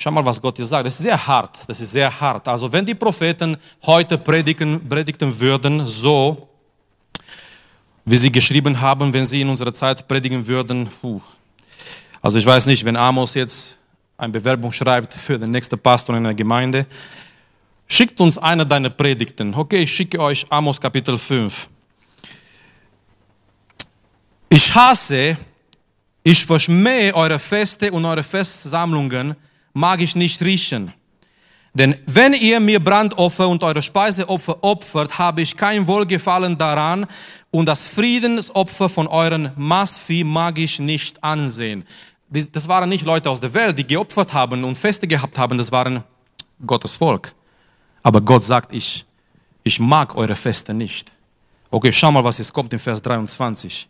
[0.00, 0.86] Schau mal, was Gott hier sagt.
[0.86, 1.58] Das ist sehr hart.
[1.66, 2.46] Das ist sehr hart.
[2.46, 6.48] Also wenn die Propheten heute predigen, predigten würden, so
[8.04, 11.20] wie sie geschrieben haben, wenn sie in unserer Zeit predigen würden, puh.
[12.22, 13.80] also ich weiß nicht, wenn Amos jetzt
[14.16, 16.86] eine Bewerbung schreibt für den nächsten Pastor in einer Gemeinde,
[17.88, 19.52] schickt uns eine deiner Predigten.
[19.52, 21.68] Okay, ich schicke euch Amos Kapitel 5.
[24.48, 25.36] Ich hasse,
[26.22, 29.34] ich verschmähe eure Feste und eure Festsammlungen,
[29.78, 30.92] mag ich nicht riechen.
[31.72, 37.06] Denn wenn ihr mir Brandopfer und eure Speiseopfer opfert, habe ich kein Wohlgefallen daran
[37.50, 41.84] und das Friedensopfer von euren Mastvieh mag ich nicht ansehen.
[42.28, 45.70] Das waren nicht Leute aus der Welt, die geopfert haben und Feste gehabt haben, das
[45.70, 46.02] waren
[46.66, 47.32] Gottes Volk.
[48.02, 49.06] Aber Gott sagt, ich,
[49.62, 51.12] ich mag eure Feste nicht.
[51.70, 53.88] Okay, schau mal, was jetzt kommt in Vers 23.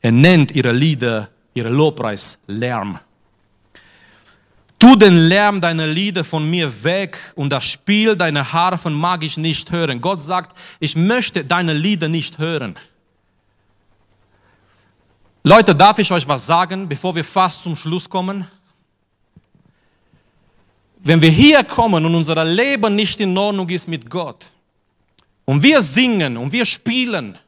[0.00, 2.98] Er nennt ihre Lieder, ihre Lobpreis Lärm.
[4.82, 9.36] Tu den Lärm deiner Lieder von mir weg und das Spiel deiner Harfen mag ich
[9.36, 10.00] nicht hören.
[10.00, 12.74] Gott sagt, ich möchte deine Lieder nicht hören.
[15.44, 18.44] Leute, darf ich euch was sagen, bevor wir fast zum Schluss kommen?
[20.98, 24.46] Wenn wir hier kommen und unser Leben nicht in Ordnung ist mit Gott
[25.44, 27.38] und wir singen und wir spielen,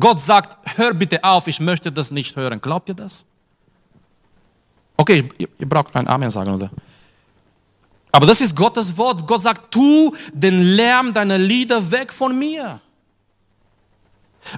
[0.00, 2.60] Gott sagt, hör bitte auf, ich möchte das nicht hören.
[2.60, 3.24] Glaubt ihr das?
[5.06, 6.68] Okay, ihr, braucht kein Amen sagen, oder?
[8.10, 9.24] Aber das ist Gottes Wort.
[9.24, 12.80] Gott sagt, tu den Lärm deiner Lieder weg von mir.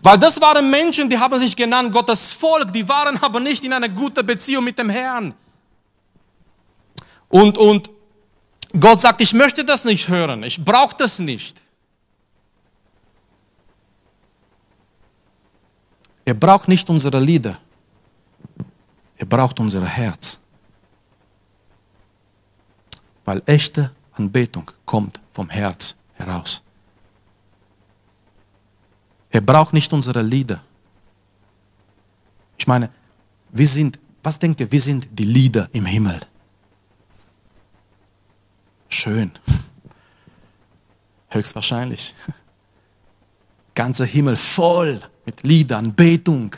[0.03, 3.75] Weil das waren Menschen, die haben sich genannt Gottes Volk, die waren aber nicht in
[3.75, 5.35] einer guten Beziehung mit dem Herrn.
[7.29, 7.91] Und, und
[8.81, 11.61] Gott sagt, ich möchte das nicht hören, ich brauche das nicht.
[16.25, 17.59] Er braucht nicht unsere Lieder.
[19.19, 20.38] Er braucht unser Herz.
[23.29, 26.63] Weil echte Anbetung kommt vom Herz heraus.
[29.29, 30.63] Er braucht nicht unsere Lieder.
[32.57, 32.89] Ich meine,
[33.51, 36.19] wir sind, was denkt ihr, wir sind die Lieder im Himmel.
[38.89, 39.31] Schön.
[41.29, 42.15] Höchstwahrscheinlich.
[43.75, 46.57] Ganzer Himmel voll mit Liedern, Betung.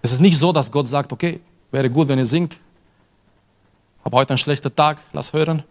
[0.00, 2.62] Es ist nicht so, dass Gott sagt, okay, wäre gut, wenn ihr singt.
[4.08, 5.62] Hab heute einen schlechten Tag, lass hören.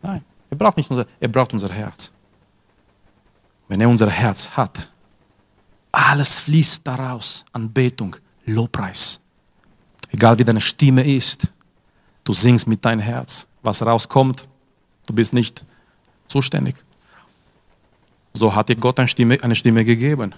[0.00, 2.12] Nein, er braucht nicht unser, er braucht unser Herz.
[3.68, 4.88] Wenn er unser Herz hat,
[5.92, 8.16] alles fließt daraus, Anbetung,
[8.46, 9.20] Lobpreis.
[10.12, 11.52] Egal wie deine Stimme ist,
[12.24, 13.48] du singst mit deinem Herz.
[13.62, 14.48] Was rauskommt,
[15.04, 15.66] du bist nicht
[16.26, 16.76] zuständig.
[18.32, 20.34] So hat dir Gott eine Stimme, eine Stimme gegeben.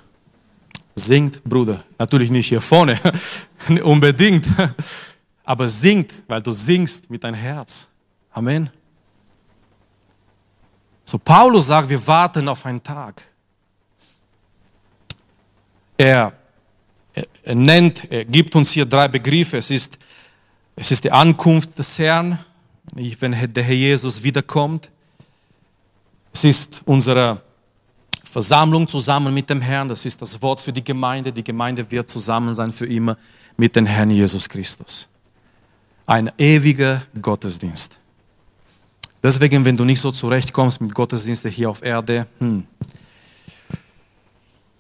[0.96, 1.84] Singt, Bruder.
[1.96, 2.98] Natürlich nicht hier vorne,
[3.84, 4.46] unbedingt.
[5.46, 7.88] Aber singt, weil du singst mit deinem Herz.
[8.32, 8.68] Amen.
[11.04, 13.22] So, Paulus sagt, wir warten auf einen Tag.
[15.96, 16.32] Er,
[17.14, 19.58] er, er nennt, er gibt uns hier drei Begriffe.
[19.58, 19.98] Es ist,
[20.74, 22.38] es ist die Ankunft des Herrn,
[22.92, 24.90] wenn der Herr Jesus wiederkommt.
[26.32, 27.40] Es ist unsere
[28.24, 31.32] Versammlung zusammen mit dem Herrn, das ist das Wort für die Gemeinde.
[31.32, 33.16] Die Gemeinde wird zusammen sein für immer
[33.56, 35.08] mit dem Herrn Jesus Christus.
[36.06, 38.00] Ein ewiger Gottesdienst.
[39.22, 42.64] Deswegen, wenn du nicht so zurechtkommst mit Gottesdiensten hier auf Erde, hm.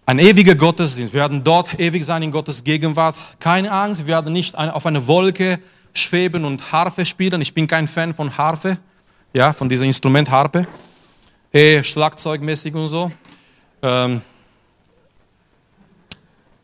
[0.06, 1.12] ein ewiger Gottesdienst.
[1.12, 3.16] Wir werden dort ewig sein in Gottes Gegenwart.
[3.40, 5.58] Keine Angst, wir werden nicht auf einer Wolke
[5.92, 7.40] schweben und Harfe spielen.
[7.40, 8.78] Ich bin kein Fan von Harfe,
[9.32, 10.64] ja, von diesem Instrument Harpe,
[11.52, 13.10] eh, Schlagzeugmäßig und so.
[13.82, 14.22] Ähm,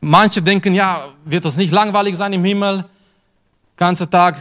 [0.01, 2.85] manche denken, ja, wird es nicht langweilig sein im Himmel,
[3.77, 4.37] ganze Tag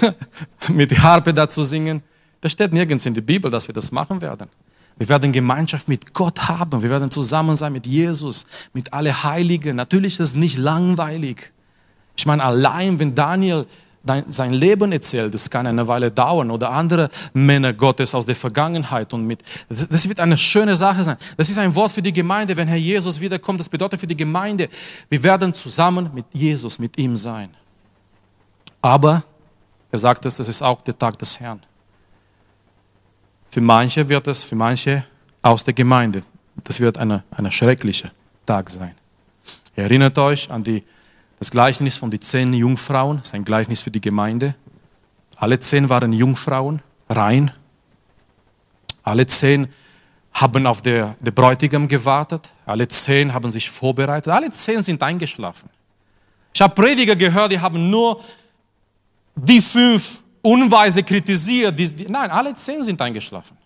[0.68, 2.02] mit Harpe dazu singen.
[2.40, 4.48] Das steht nirgends in der Bibel, dass wir das machen werden.
[4.96, 6.82] Wir werden Gemeinschaft mit Gott haben.
[6.82, 9.76] Wir werden zusammen sein mit Jesus, mit alle Heiligen.
[9.76, 11.52] Natürlich ist es nicht langweilig.
[12.16, 13.66] Ich meine, allein wenn Daniel
[14.28, 19.12] sein Leben erzählt, das kann eine Weile dauern oder andere Männer Gottes aus der Vergangenheit
[19.12, 21.16] und mit, das wird eine schöne Sache sein.
[21.36, 23.60] Das ist ein Wort für die Gemeinde, wenn Herr Jesus wiederkommt.
[23.60, 24.68] Das bedeutet für die Gemeinde,
[25.10, 27.50] wir werden zusammen mit Jesus, mit ihm sein.
[28.80, 29.22] Aber,
[29.90, 31.60] er sagt es, das ist auch der Tag des Herrn.
[33.50, 35.04] Für manche wird es, für manche
[35.42, 36.22] aus der Gemeinde,
[36.64, 38.10] das wird ein eine schrecklicher
[38.44, 38.94] Tag sein.
[39.74, 40.84] Erinnert euch an die
[41.38, 44.54] das Gleichnis von den zehn Jungfrauen ist ein Gleichnis für die Gemeinde.
[45.36, 47.52] Alle zehn waren Jungfrauen, rein.
[49.04, 49.68] Alle zehn
[50.32, 52.50] haben auf der, der Bräutigam gewartet.
[52.66, 54.32] Alle zehn haben sich vorbereitet.
[54.32, 55.70] Alle zehn sind eingeschlafen.
[56.52, 58.20] Ich habe Prediger gehört, die haben nur
[59.46, 61.78] die fünf Unweise kritisiert.
[61.78, 63.56] Die, die, nein, alle zehn sind eingeschlafen.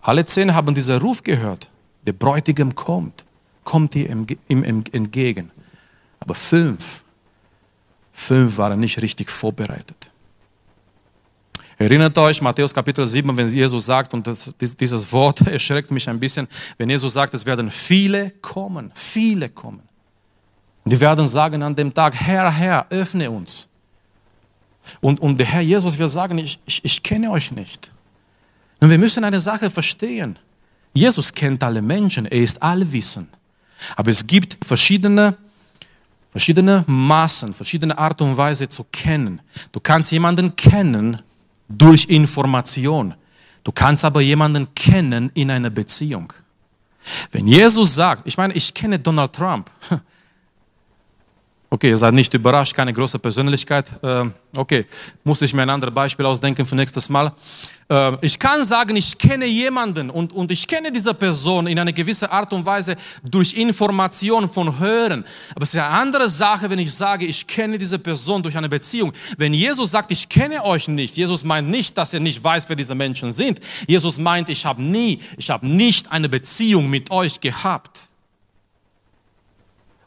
[0.00, 1.70] Alle zehn haben diesen Ruf gehört.
[2.04, 3.24] Der Bräutigam kommt,
[3.62, 4.26] kommt ihm
[4.64, 5.50] entgegen.
[6.18, 7.04] Aber fünf,
[8.12, 10.10] fünf waren nicht richtig vorbereitet.
[11.78, 16.20] Erinnert euch, Matthäus Kapitel 7, wenn Jesus sagt, und das, dieses Wort erschreckt mich ein
[16.20, 16.46] bisschen,
[16.78, 19.82] wenn Jesus sagt, es werden viele kommen, viele kommen.
[20.84, 23.68] Die werden sagen an dem Tag, Herr, Herr, öffne uns.
[25.00, 27.92] Und, und der Herr Jesus wird sagen, ich, ich, ich kenne euch nicht.
[28.80, 30.38] Und wir müssen eine Sache verstehen.
[30.92, 33.28] Jesus kennt alle Menschen, er ist allwissend.
[33.96, 35.36] Aber es gibt verschiedene
[36.32, 39.40] verschiedene Maßen, verschiedene Art und Weise zu kennen.
[39.70, 41.20] Du kannst jemanden kennen
[41.68, 43.14] durch Information.
[43.62, 46.32] Du kannst aber jemanden kennen in einer Beziehung.
[47.30, 49.70] Wenn Jesus sagt, ich meine, ich kenne Donald Trump.
[51.72, 53.86] Okay, ihr seid nicht überrascht, keine große Persönlichkeit.
[54.02, 54.84] Ähm, okay,
[55.24, 57.32] muss ich mir ein anderes Beispiel ausdenken für nächstes Mal.
[57.88, 61.94] Ähm, ich kann sagen, ich kenne jemanden und, und ich kenne diese Person in einer
[61.94, 65.24] gewissen Art und Weise durch Information von Hören.
[65.54, 68.68] Aber es ist eine andere Sache, wenn ich sage, ich kenne diese Person durch eine
[68.68, 69.10] Beziehung.
[69.38, 72.76] Wenn Jesus sagt, ich kenne euch nicht, Jesus meint nicht, dass er nicht weiß, wer
[72.76, 73.60] diese Menschen sind.
[73.88, 78.11] Jesus meint, ich habe nie, ich habe nicht eine Beziehung mit euch gehabt.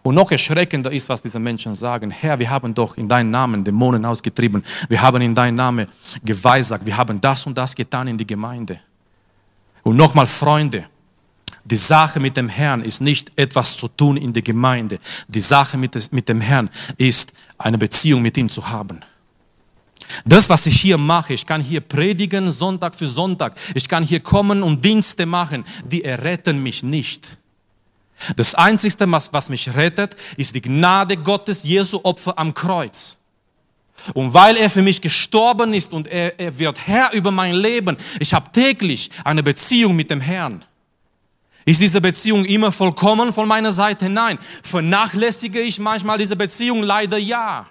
[0.05, 2.11] Und noch erschreckender ist, was diese Menschen sagen.
[2.11, 4.63] Herr, wir haben doch in deinem Namen Dämonen ausgetrieben.
[4.87, 5.87] Wir haben in deinem Namen
[6.23, 6.85] geweissagt.
[6.85, 8.79] Wir haben das und das getan in die Gemeinde.
[9.81, 10.85] Und nochmal, Freunde,
[11.63, 14.99] die Sache mit dem Herrn ist nicht etwas zu tun in der Gemeinde.
[15.27, 19.01] Die Sache mit, dem Herrn ist, eine Beziehung mit ihm zu haben.
[20.23, 23.55] Das, was ich hier mache, ich kann hier predigen Sonntag für Sonntag.
[23.73, 25.65] Ich kann hier kommen und Dienste machen.
[25.83, 27.39] Die erretten mich nicht.
[28.35, 33.17] Das Einzige, was mich rettet, ist die Gnade Gottes, Jesu Opfer am Kreuz.
[34.13, 37.97] Und weil er für mich gestorben ist und er, er wird Herr über mein Leben,
[38.19, 40.63] ich habe täglich eine Beziehung mit dem Herrn.
[41.65, 44.07] Ist diese Beziehung immer vollkommen von meiner Seite?
[44.07, 44.37] Nein.
[44.63, 46.83] Vernachlässige ich manchmal diese Beziehung?
[46.83, 47.67] Leider ja.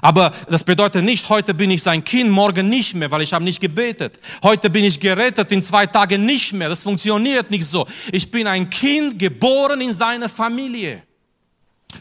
[0.00, 3.44] Aber das bedeutet nicht, heute bin ich sein Kind, morgen nicht mehr, weil ich habe
[3.44, 4.18] nicht gebetet.
[4.42, 6.68] Heute bin ich gerettet, in zwei Tagen nicht mehr.
[6.68, 7.86] Das funktioniert nicht so.
[8.10, 11.02] Ich bin ein Kind, geboren in seiner Familie.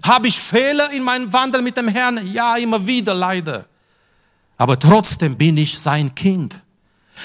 [0.04, 2.32] Habe ich Fehler in meinem Wandel mit dem Herrn?
[2.32, 3.66] Ja, immer wieder, leider.
[4.58, 6.64] Aber trotzdem bin ich sein Kind.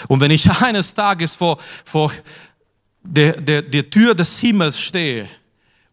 [0.09, 2.13] Und wenn ich eines Tages vor, vor
[3.03, 5.29] der, der, der Tür des Himmels stehe,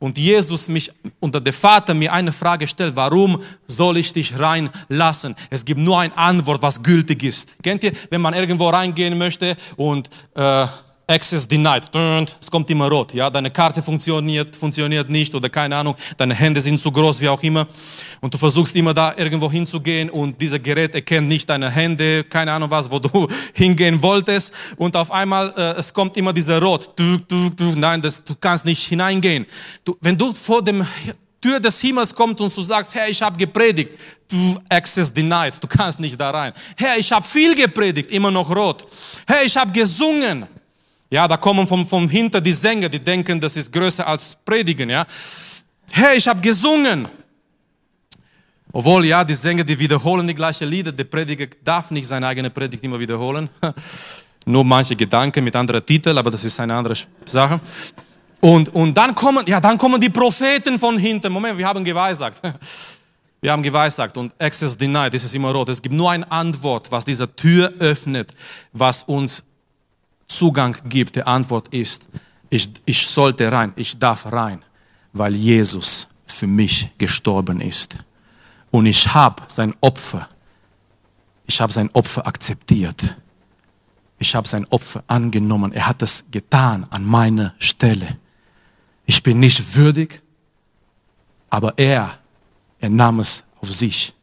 [0.04, 5.34] und Jesus mich unter der Vater mir eine Frage stellt, warum soll ich dich reinlassen?
[5.50, 7.64] Es gibt nur eine Antwort, was gültig ist.
[7.64, 10.68] Kennt ihr, wenn man irgendwo reingehen möchte und äh,
[11.14, 11.90] Access denied.
[12.42, 13.14] Es kommt immer rot.
[13.14, 15.96] Ja, deine Karte funktioniert, funktioniert nicht oder keine Ahnung.
[16.18, 17.68] Deine Hände sind zu groß, wie auch immer.
[18.20, 22.52] Und du versuchst immer da irgendwo hinzugehen und dieser Gerät erkennt nicht deine Hände, keine
[22.52, 24.76] Ahnung was, wo du hingehen wolltest.
[24.78, 26.90] Und auf einmal äh, es kommt immer dieser rot.
[27.76, 29.46] Nein, das, du kannst nicht hineingehen.
[29.86, 30.84] Du, wenn du vor dem
[31.40, 33.92] Tür des Himmels kommst und du sagst, Herr, ich habe gepredigt,
[34.32, 36.54] du access denied, du kannst nicht da rein.
[36.78, 38.84] Herr, ich habe viel gepredigt, immer noch rot.
[39.28, 40.48] Herr, ich habe gesungen.
[41.14, 44.90] Ja, da kommen vom, vom hinter die Sänger, die denken, das ist größer als Predigen.
[44.90, 45.06] Ja,
[45.92, 47.08] hey, ich habe gesungen.
[48.72, 50.92] Obwohl, ja, die Sänger, die wiederholen die gleichen Lieder.
[50.92, 53.48] Der Prediger darf nicht seine eigene Predigt immer wiederholen.
[54.48, 56.96] Nur manche Gedanken mit anderen Titeln, aber das ist eine andere
[57.26, 57.62] Sache.
[58.42, 61.32] Und, und dann kommen, ja, dann kommen die Propheten von hinten.
[61.32, 62.42] Moment, wir haben geweissagt.
[63.40, 65.68] Wir haben geweissagt und Access denied, das ist immer rot.
[65.68, 68.32] Es gibt nur eine Antwort, was diese Tür öffnet,
[68.72, 69.44] was uns
[70.38, 72.10] Zugang gibt, die Antwort ist,
[72.50, 74.64] ich, ich sollte rein, ich darf rein,
[75.12, 77.98] weil Jesus für mich gestorben ist.
[78.72, 80.28] Und ich habe sein Opfer,
[81.46, 83.16] ich habe sein Opfer akzeptiert.
[84.20, 85.74] Ich habe sein Opfer angenommen.
[85.74, 88.18] Er hat es getan an meiner Stelle.
[89.06, 90.22] Ich bin nicht würdig,
[91.50, 92.18] aber er
[92.84, 94.14] Er nahm es auf sich.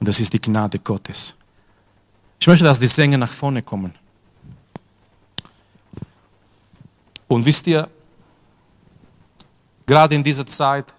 [0.00, 1.36] Und das ist die Gnade Gottes.
[2.40, 3.94] Ich möchte, dass die Sänger nach vorne kommen.
[7.30, 7.88] Und wisst ihr,
[9.86, 10.92] gerade in dieser Zeit,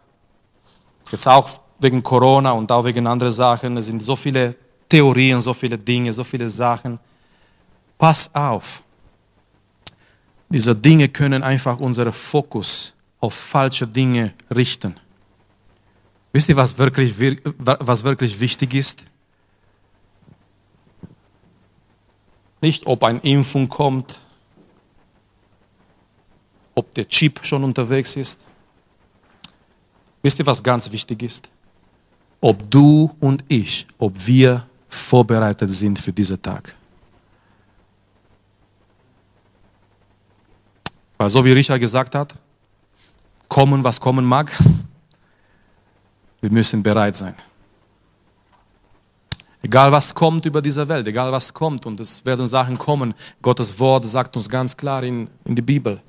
[1.11, 4.55] jetzt auch wegen Corona und auch wegen anderen Sachen, es sind so viele
[4.87, 6.97] Theorien, so viele Dinge, so viele Sachen.
[7.97, 8.81] Pass auf.
[10.47, 14.95] Diese Dinge können einfach unseren Fokus auf falsche Dinge richten.
[16.31, 17.13] Wisst ihr, was wirklich,
[17.57, 19.03] was wirklich wichtig ist?
[22.61, 24.21] Nicht, ob eine Impfung kommt,
[26.81, 28.39] ob der Chip schon unterwegs ist.
[30.23, 31.51] Wisst ihr, was ganz wichtig ist?
[32.41, 36.75] Ob du und ich, ob wir vorbereitet sind für diesen Tag.
[41.17, 42.33] Weil so wie Richard gesagt hat,
[43.47, 44.51] kommen, was kommen mag,
[46.41, 47.35] wir müssen bereit sein.
[49.61, 53.13] Egal was kommt über diese Welt, egal was kommt, und es werden Sachen kommen,
[53.43, 56.01] Gottes Wort sagt uns ganz klar in, in die Bibel.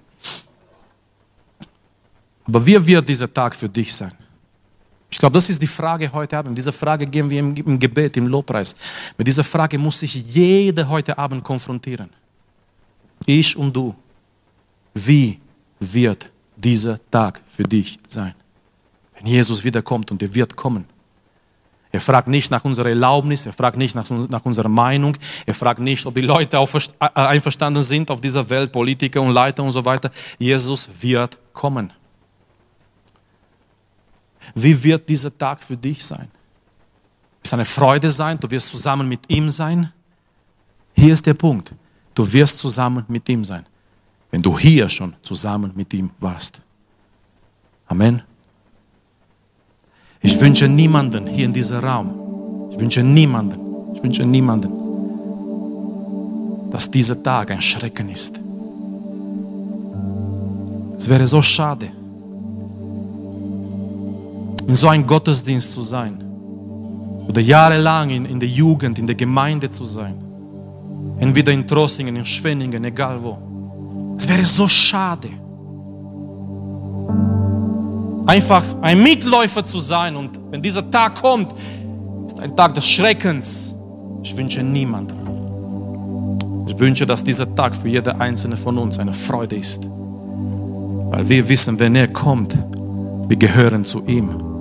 [2.45, 4.12] Aber wie wird dieser Tag für dich sein?
[5.11, 6.57] Ich glaube, das ist die Frage heute Abend.
[6.57, 8.74] Diese Frage gehen wir im, im Gebet, im Lobpreis.
[9.18, 12.09] Mit dieser Frage muss sich jeder heute Abend konfrontieren.
[13.26, 13.95] Ich und du.
[14.95, 15.38] Wie
[15.78, 18.34] wird dieser Tag für dich sein?
[19.14, 20.86] Wenn Jesus wiederkommt und er wird kommen.
[21.93, 25.14] Er fragt nicht nach unserer Erlaubnis, er fragt nicht nach, nach unserer Meinung,
[25.45, 29.62] er fragt nicht, ob die Leute äh, einverstanden sind auf dieser Welt, Politiker und Leiter
[29.62, 30.11] und so weiter.
[30.38, 31.93] Jesus wird kommen.
[34.55, 36.28] Wie wird dieser Tag für dich sein?
[37.43, 39.93] Es ist eine Freude sein, du wirst zusammen mit ihm sein.
[40.95, 41.74] Hier ist der Punkt.
[42.14, 43.66] Du wirst zusammen mit ihm sein,
[44.30, 46.61] wenn du hier schon zusammen mit ihm warst.
[47.86, 48.22] Amen.
[50.20, 54.70] Ich wünsche niemanden hier in diesem Raum, ich wünsche niemanden, ich wünsche niemanden,
[56.70, 58.40] dass dieser Tag ein Schrecken ist.
[60.99, 61.90] Es wäre so schade
[64.67, 66.23] in so einem Gottesdienst zu sein
[67.29, 70.23] oder jahrelang in, in der Jugend, in der Gemeinde zu sein,
[71.19, 73.39] entweder in Trossingen, in Schwenningen, egal wo.
[74.17, 75.29] Es wäre so schade,
[78.27, 81.55] einfach ein Mitläufer zu sein und wenn dieser Tag kommt,
[82.27, 83.77] ist ein Tag des Schreckens.
[84.23, 85.19] Ich wünsche niemandem.
[86.67, 89.89] Ich wünsche, dass dieser Tag für jeder einzelne von uns eine Freude ist.
[89.91, 92.57] Weil wir wissen, wenn er kommt,
[93.29, 94.51] wir gehören zu ihm.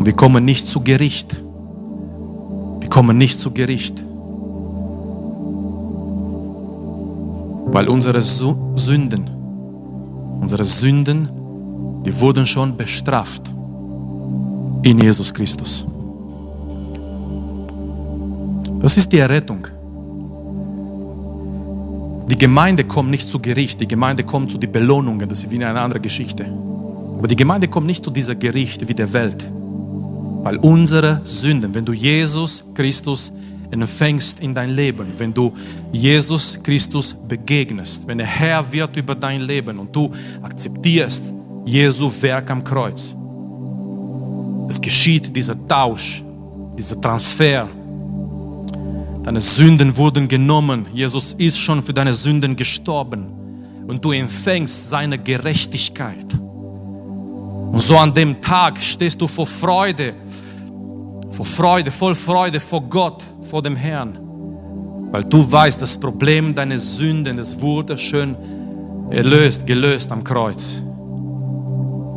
[0.00, 1.44] Und wir kommen nicht zu Gericht.
[2.80, 4.02] Wir kommen nicht zu Gericht.
[7.66, 9.28] Weil unsere Sünden,
[10.40, 11.28] unsere Sünden,
[12.06, 13.54] die wurden schon bestraft
[14.84, 15.86] in Jesus Christus.
[18.80, 19.66] Das ist die Errettung.
[22.30, 25.62] Die Gemeinde kommt nicht zu Gericht, die Gemeinde kommt zu den Belohnungen, das ist wie
[25.62, 26.46] eine andere Geschichte.
[26.46, 29.52] Aber die Gemeinde kommt nicht zu dieser Gericht wie der Welt.
[30.42, 33.32] Weil unsere Sünden, wenn du Jesus Christus
[33.70, 35.52] empfängst in dein Leben, wenn du
[35.92, 40.10] Jesus Christus begegnest, wenn er Herr wird über dein Leben und du
[40.42, 41.34] akzeptierst
[41.66, 43.14] Jesu Werk am Kreuz,
[44.68, 46.24] es geschieht dieser Tausch,
[46.76, 47.68] dieser Transfer.
[49.22, 50.86] Deine Sünden wurden genommen.
[50.94, 53.26] Jesus ist schon für deine Sünden gestorben
[53.86, 56.26] und du empfängst seine Gerechtigkeit.
[57.72, 60.14] Und so an dem Tag stehst du vor Freude
[61.30, 64.18] vor Freude, voll Freude vor Gott, vor dem Herrn.
[65.12, 68.36] Weil du weißt, das Problem deiner Sünden, es wurde schön
[69.10, 70.84] erlöst, gelöst am Kreuz.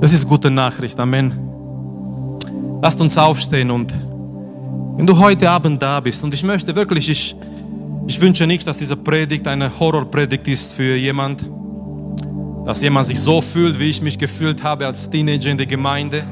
[0.01, 0.99] Das ist gute Nachricht.
[0.99, 1.31] Amen.
[2.81, 3.93] Lasst uns aufstehen und
[4.97, 7.35] wenn du heute Abend da bist und ich möchte wirklich, ich,
[8.05, 11.49] ich wünsche nicht, dass diese Predigt eine Horrorpredigt ist für jemand,
[12.65, 16.23] dass jemand sich so fühlt, wie ich mich gefühlt habe als Teenager in der Gemeinde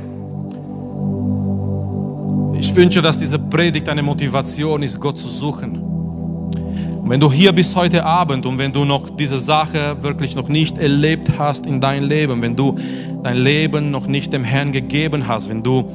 [2.72, 5.76] ich wünsche, dass diese Predigt eine Motivation ist, Gott zu suchen.
[5.76, 10.48] Und wenn du hier bist heute Abend und wenn du noch diese Sache wirklich noch
[10.48, 12.78] nicht erlebt hast in deinem Leben, wenn du
[13.24, 15.92] dein Leben noch nicht dem Herrn gegeben hast, wenn du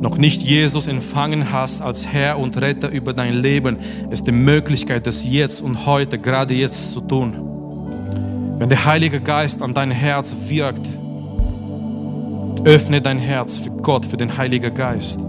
[0.00, 3.76] noch nicht Jesus empfangen hast als Herr und Retter über dein Leben,
[4.10, 7.36] ist die Möglichkeit, das jetzt und heute, gerade jetzt zu tun.
[8.58, 10.88] Wenn der Heilige Geist an dein Herz wirkt,
[12.64, 15.26] öffne dein Herz für Gott, für den Heiligen Geist.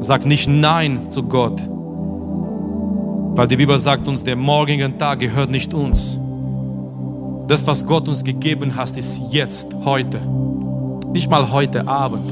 [0.00, 1.60] Sag nicht Nein zu Gott.
[3.36, 6.20] Weil die Bibel sagt uns, der morgige Tag gehört nicht uns.
[7.48, 10.20] Das, was Gott uns gegeben hat, ist jetzt, heute.
[11.12, 12.30] Nicht mal heute Abend.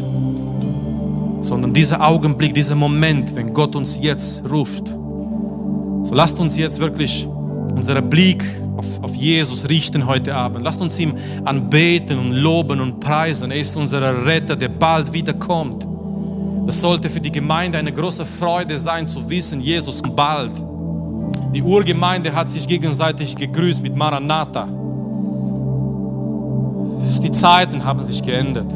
[1.43, 4.89] sondern dieser Augenblick, dieser Moment, wenn Gott uns jetzt ruft.
[4.89, 7.29] So lasst uns jetzt wirklich
[7.75, 8.45] unseren Blick
[8.77, 10.63] auf, auf Jesus richten heute Abend.
[10.63, 13.51] Lasst uns ihm anbeten und loben und preisen.
[13.51, 15.87] Er ist unser Retter, der bald wiederkommt.
[16.67, 20.53] Das sollte für die Gemeinde eine große Freude sein, zu wissen, Jesus kommt bald.
[21.53, 24.69] Die Urgemeinde hat sich gegenseitig gegrüßt mit Maranatha.
[27.23, 28.73] Die Zeiten haben sich geändert.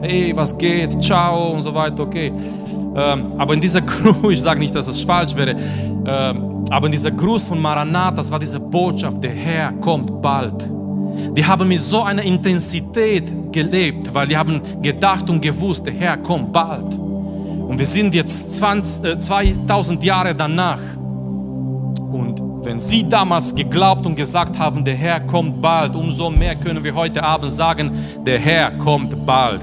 [0.00, 1.02] Hey, was geht?
[1.02, 2.32] Ciao und so weiter, okay.
[2.96, 5.54] Ähm, aber in dieser Gruß, ich sage nicht, dass es falsch wäre,
[6.06, 10.75] ähm, aber in dieser Gruß von Maranatha, das war diese Botschaft, der Herr kommt bald.
[11.34, 16.16] Die haben mit so einer Intensität gelebt, weil die haben gedacht und gewusst, der Herr
[16.16, 16.98] kommt bald.
[16.98, 20.80] Und wir sind jetzt 20, äh, 2000 Jahre danach.
[22.12, 26.82] Und wenn sie damals geglaubt und gesagt haben, der Herr kommt bald, umso mehr können
[26.82, 27.90] wir heute Abend sagen,
[28.24, 29.62] der Herr kommt bald.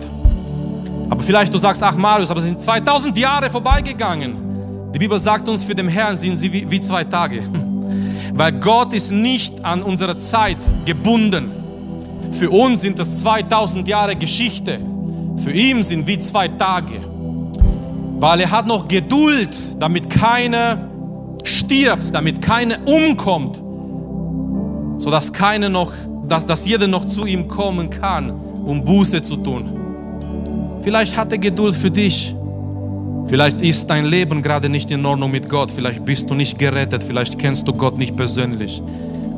[1.09, 4.91] Aber vielleicht du sagst, ach Marius, aber es sind 2000 Jahre vorbeigegangen.
[4.93, 7.41] Die Bibel sagt uns, für den Herrn sind sie wie, wie zwei Tage.
[8.36, 11.51] Weil Gott ist nicht an unsere Zeit gebunden.
[12.31, 14.79] Für uns sind das 2000 Jahre Geschichte.
[15.38, 16.99] Für ihn sind wie zwei Tage.
[18.19, 20.89] Weil er hat noch Geduld, damit keiner
[21.43, 23.61] stirbt, damit keiner umkommt,
[24.97, 25.91] sodass keiner noch,
[26.27, 28.31] dass, dass jeder noch zu ihm kommen kann,
[28.65, 29.69] um Buße zu tun.
[30.81, 32.36] Vielleicht hat er Geduld für dich.
[33.28, 35.71] Vielleicht ist dein Leben gerade nicht in Ordnung mit Gott.
[35.71, 37.03] Vielleicht bist du nicht gerettet.
[37.03, 38.82] Vielleicht kennst du Gott nicht persönlich.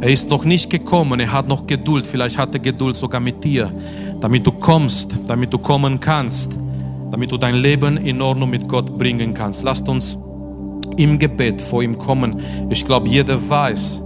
[0.01, 1.19] Er ist noch nicht gekommen.
[1.19, 2.05] Er hat noch Geduld.
[2.05, 3.71] Vielleicht hat er Geduld sogar mit dir,
[4.19, 6.57] damit du kommst, damit du kommen kannst,
[7.11, 9.63] damit du dein Leben in Ordnung mit Gott bringen kannst.
[9.63, 10.17] Lasst uns
[10.97, 12.35] im Gebet vor ihm kommen.
[12.69, 14.03] Ich glaube, jeder weiß,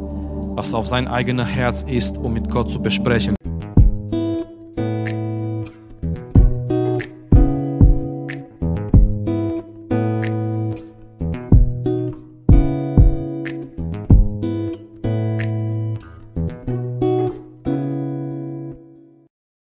[0.55, 3.38] was auf sein eigenes Herz ist, um mit Gott zu besprechen.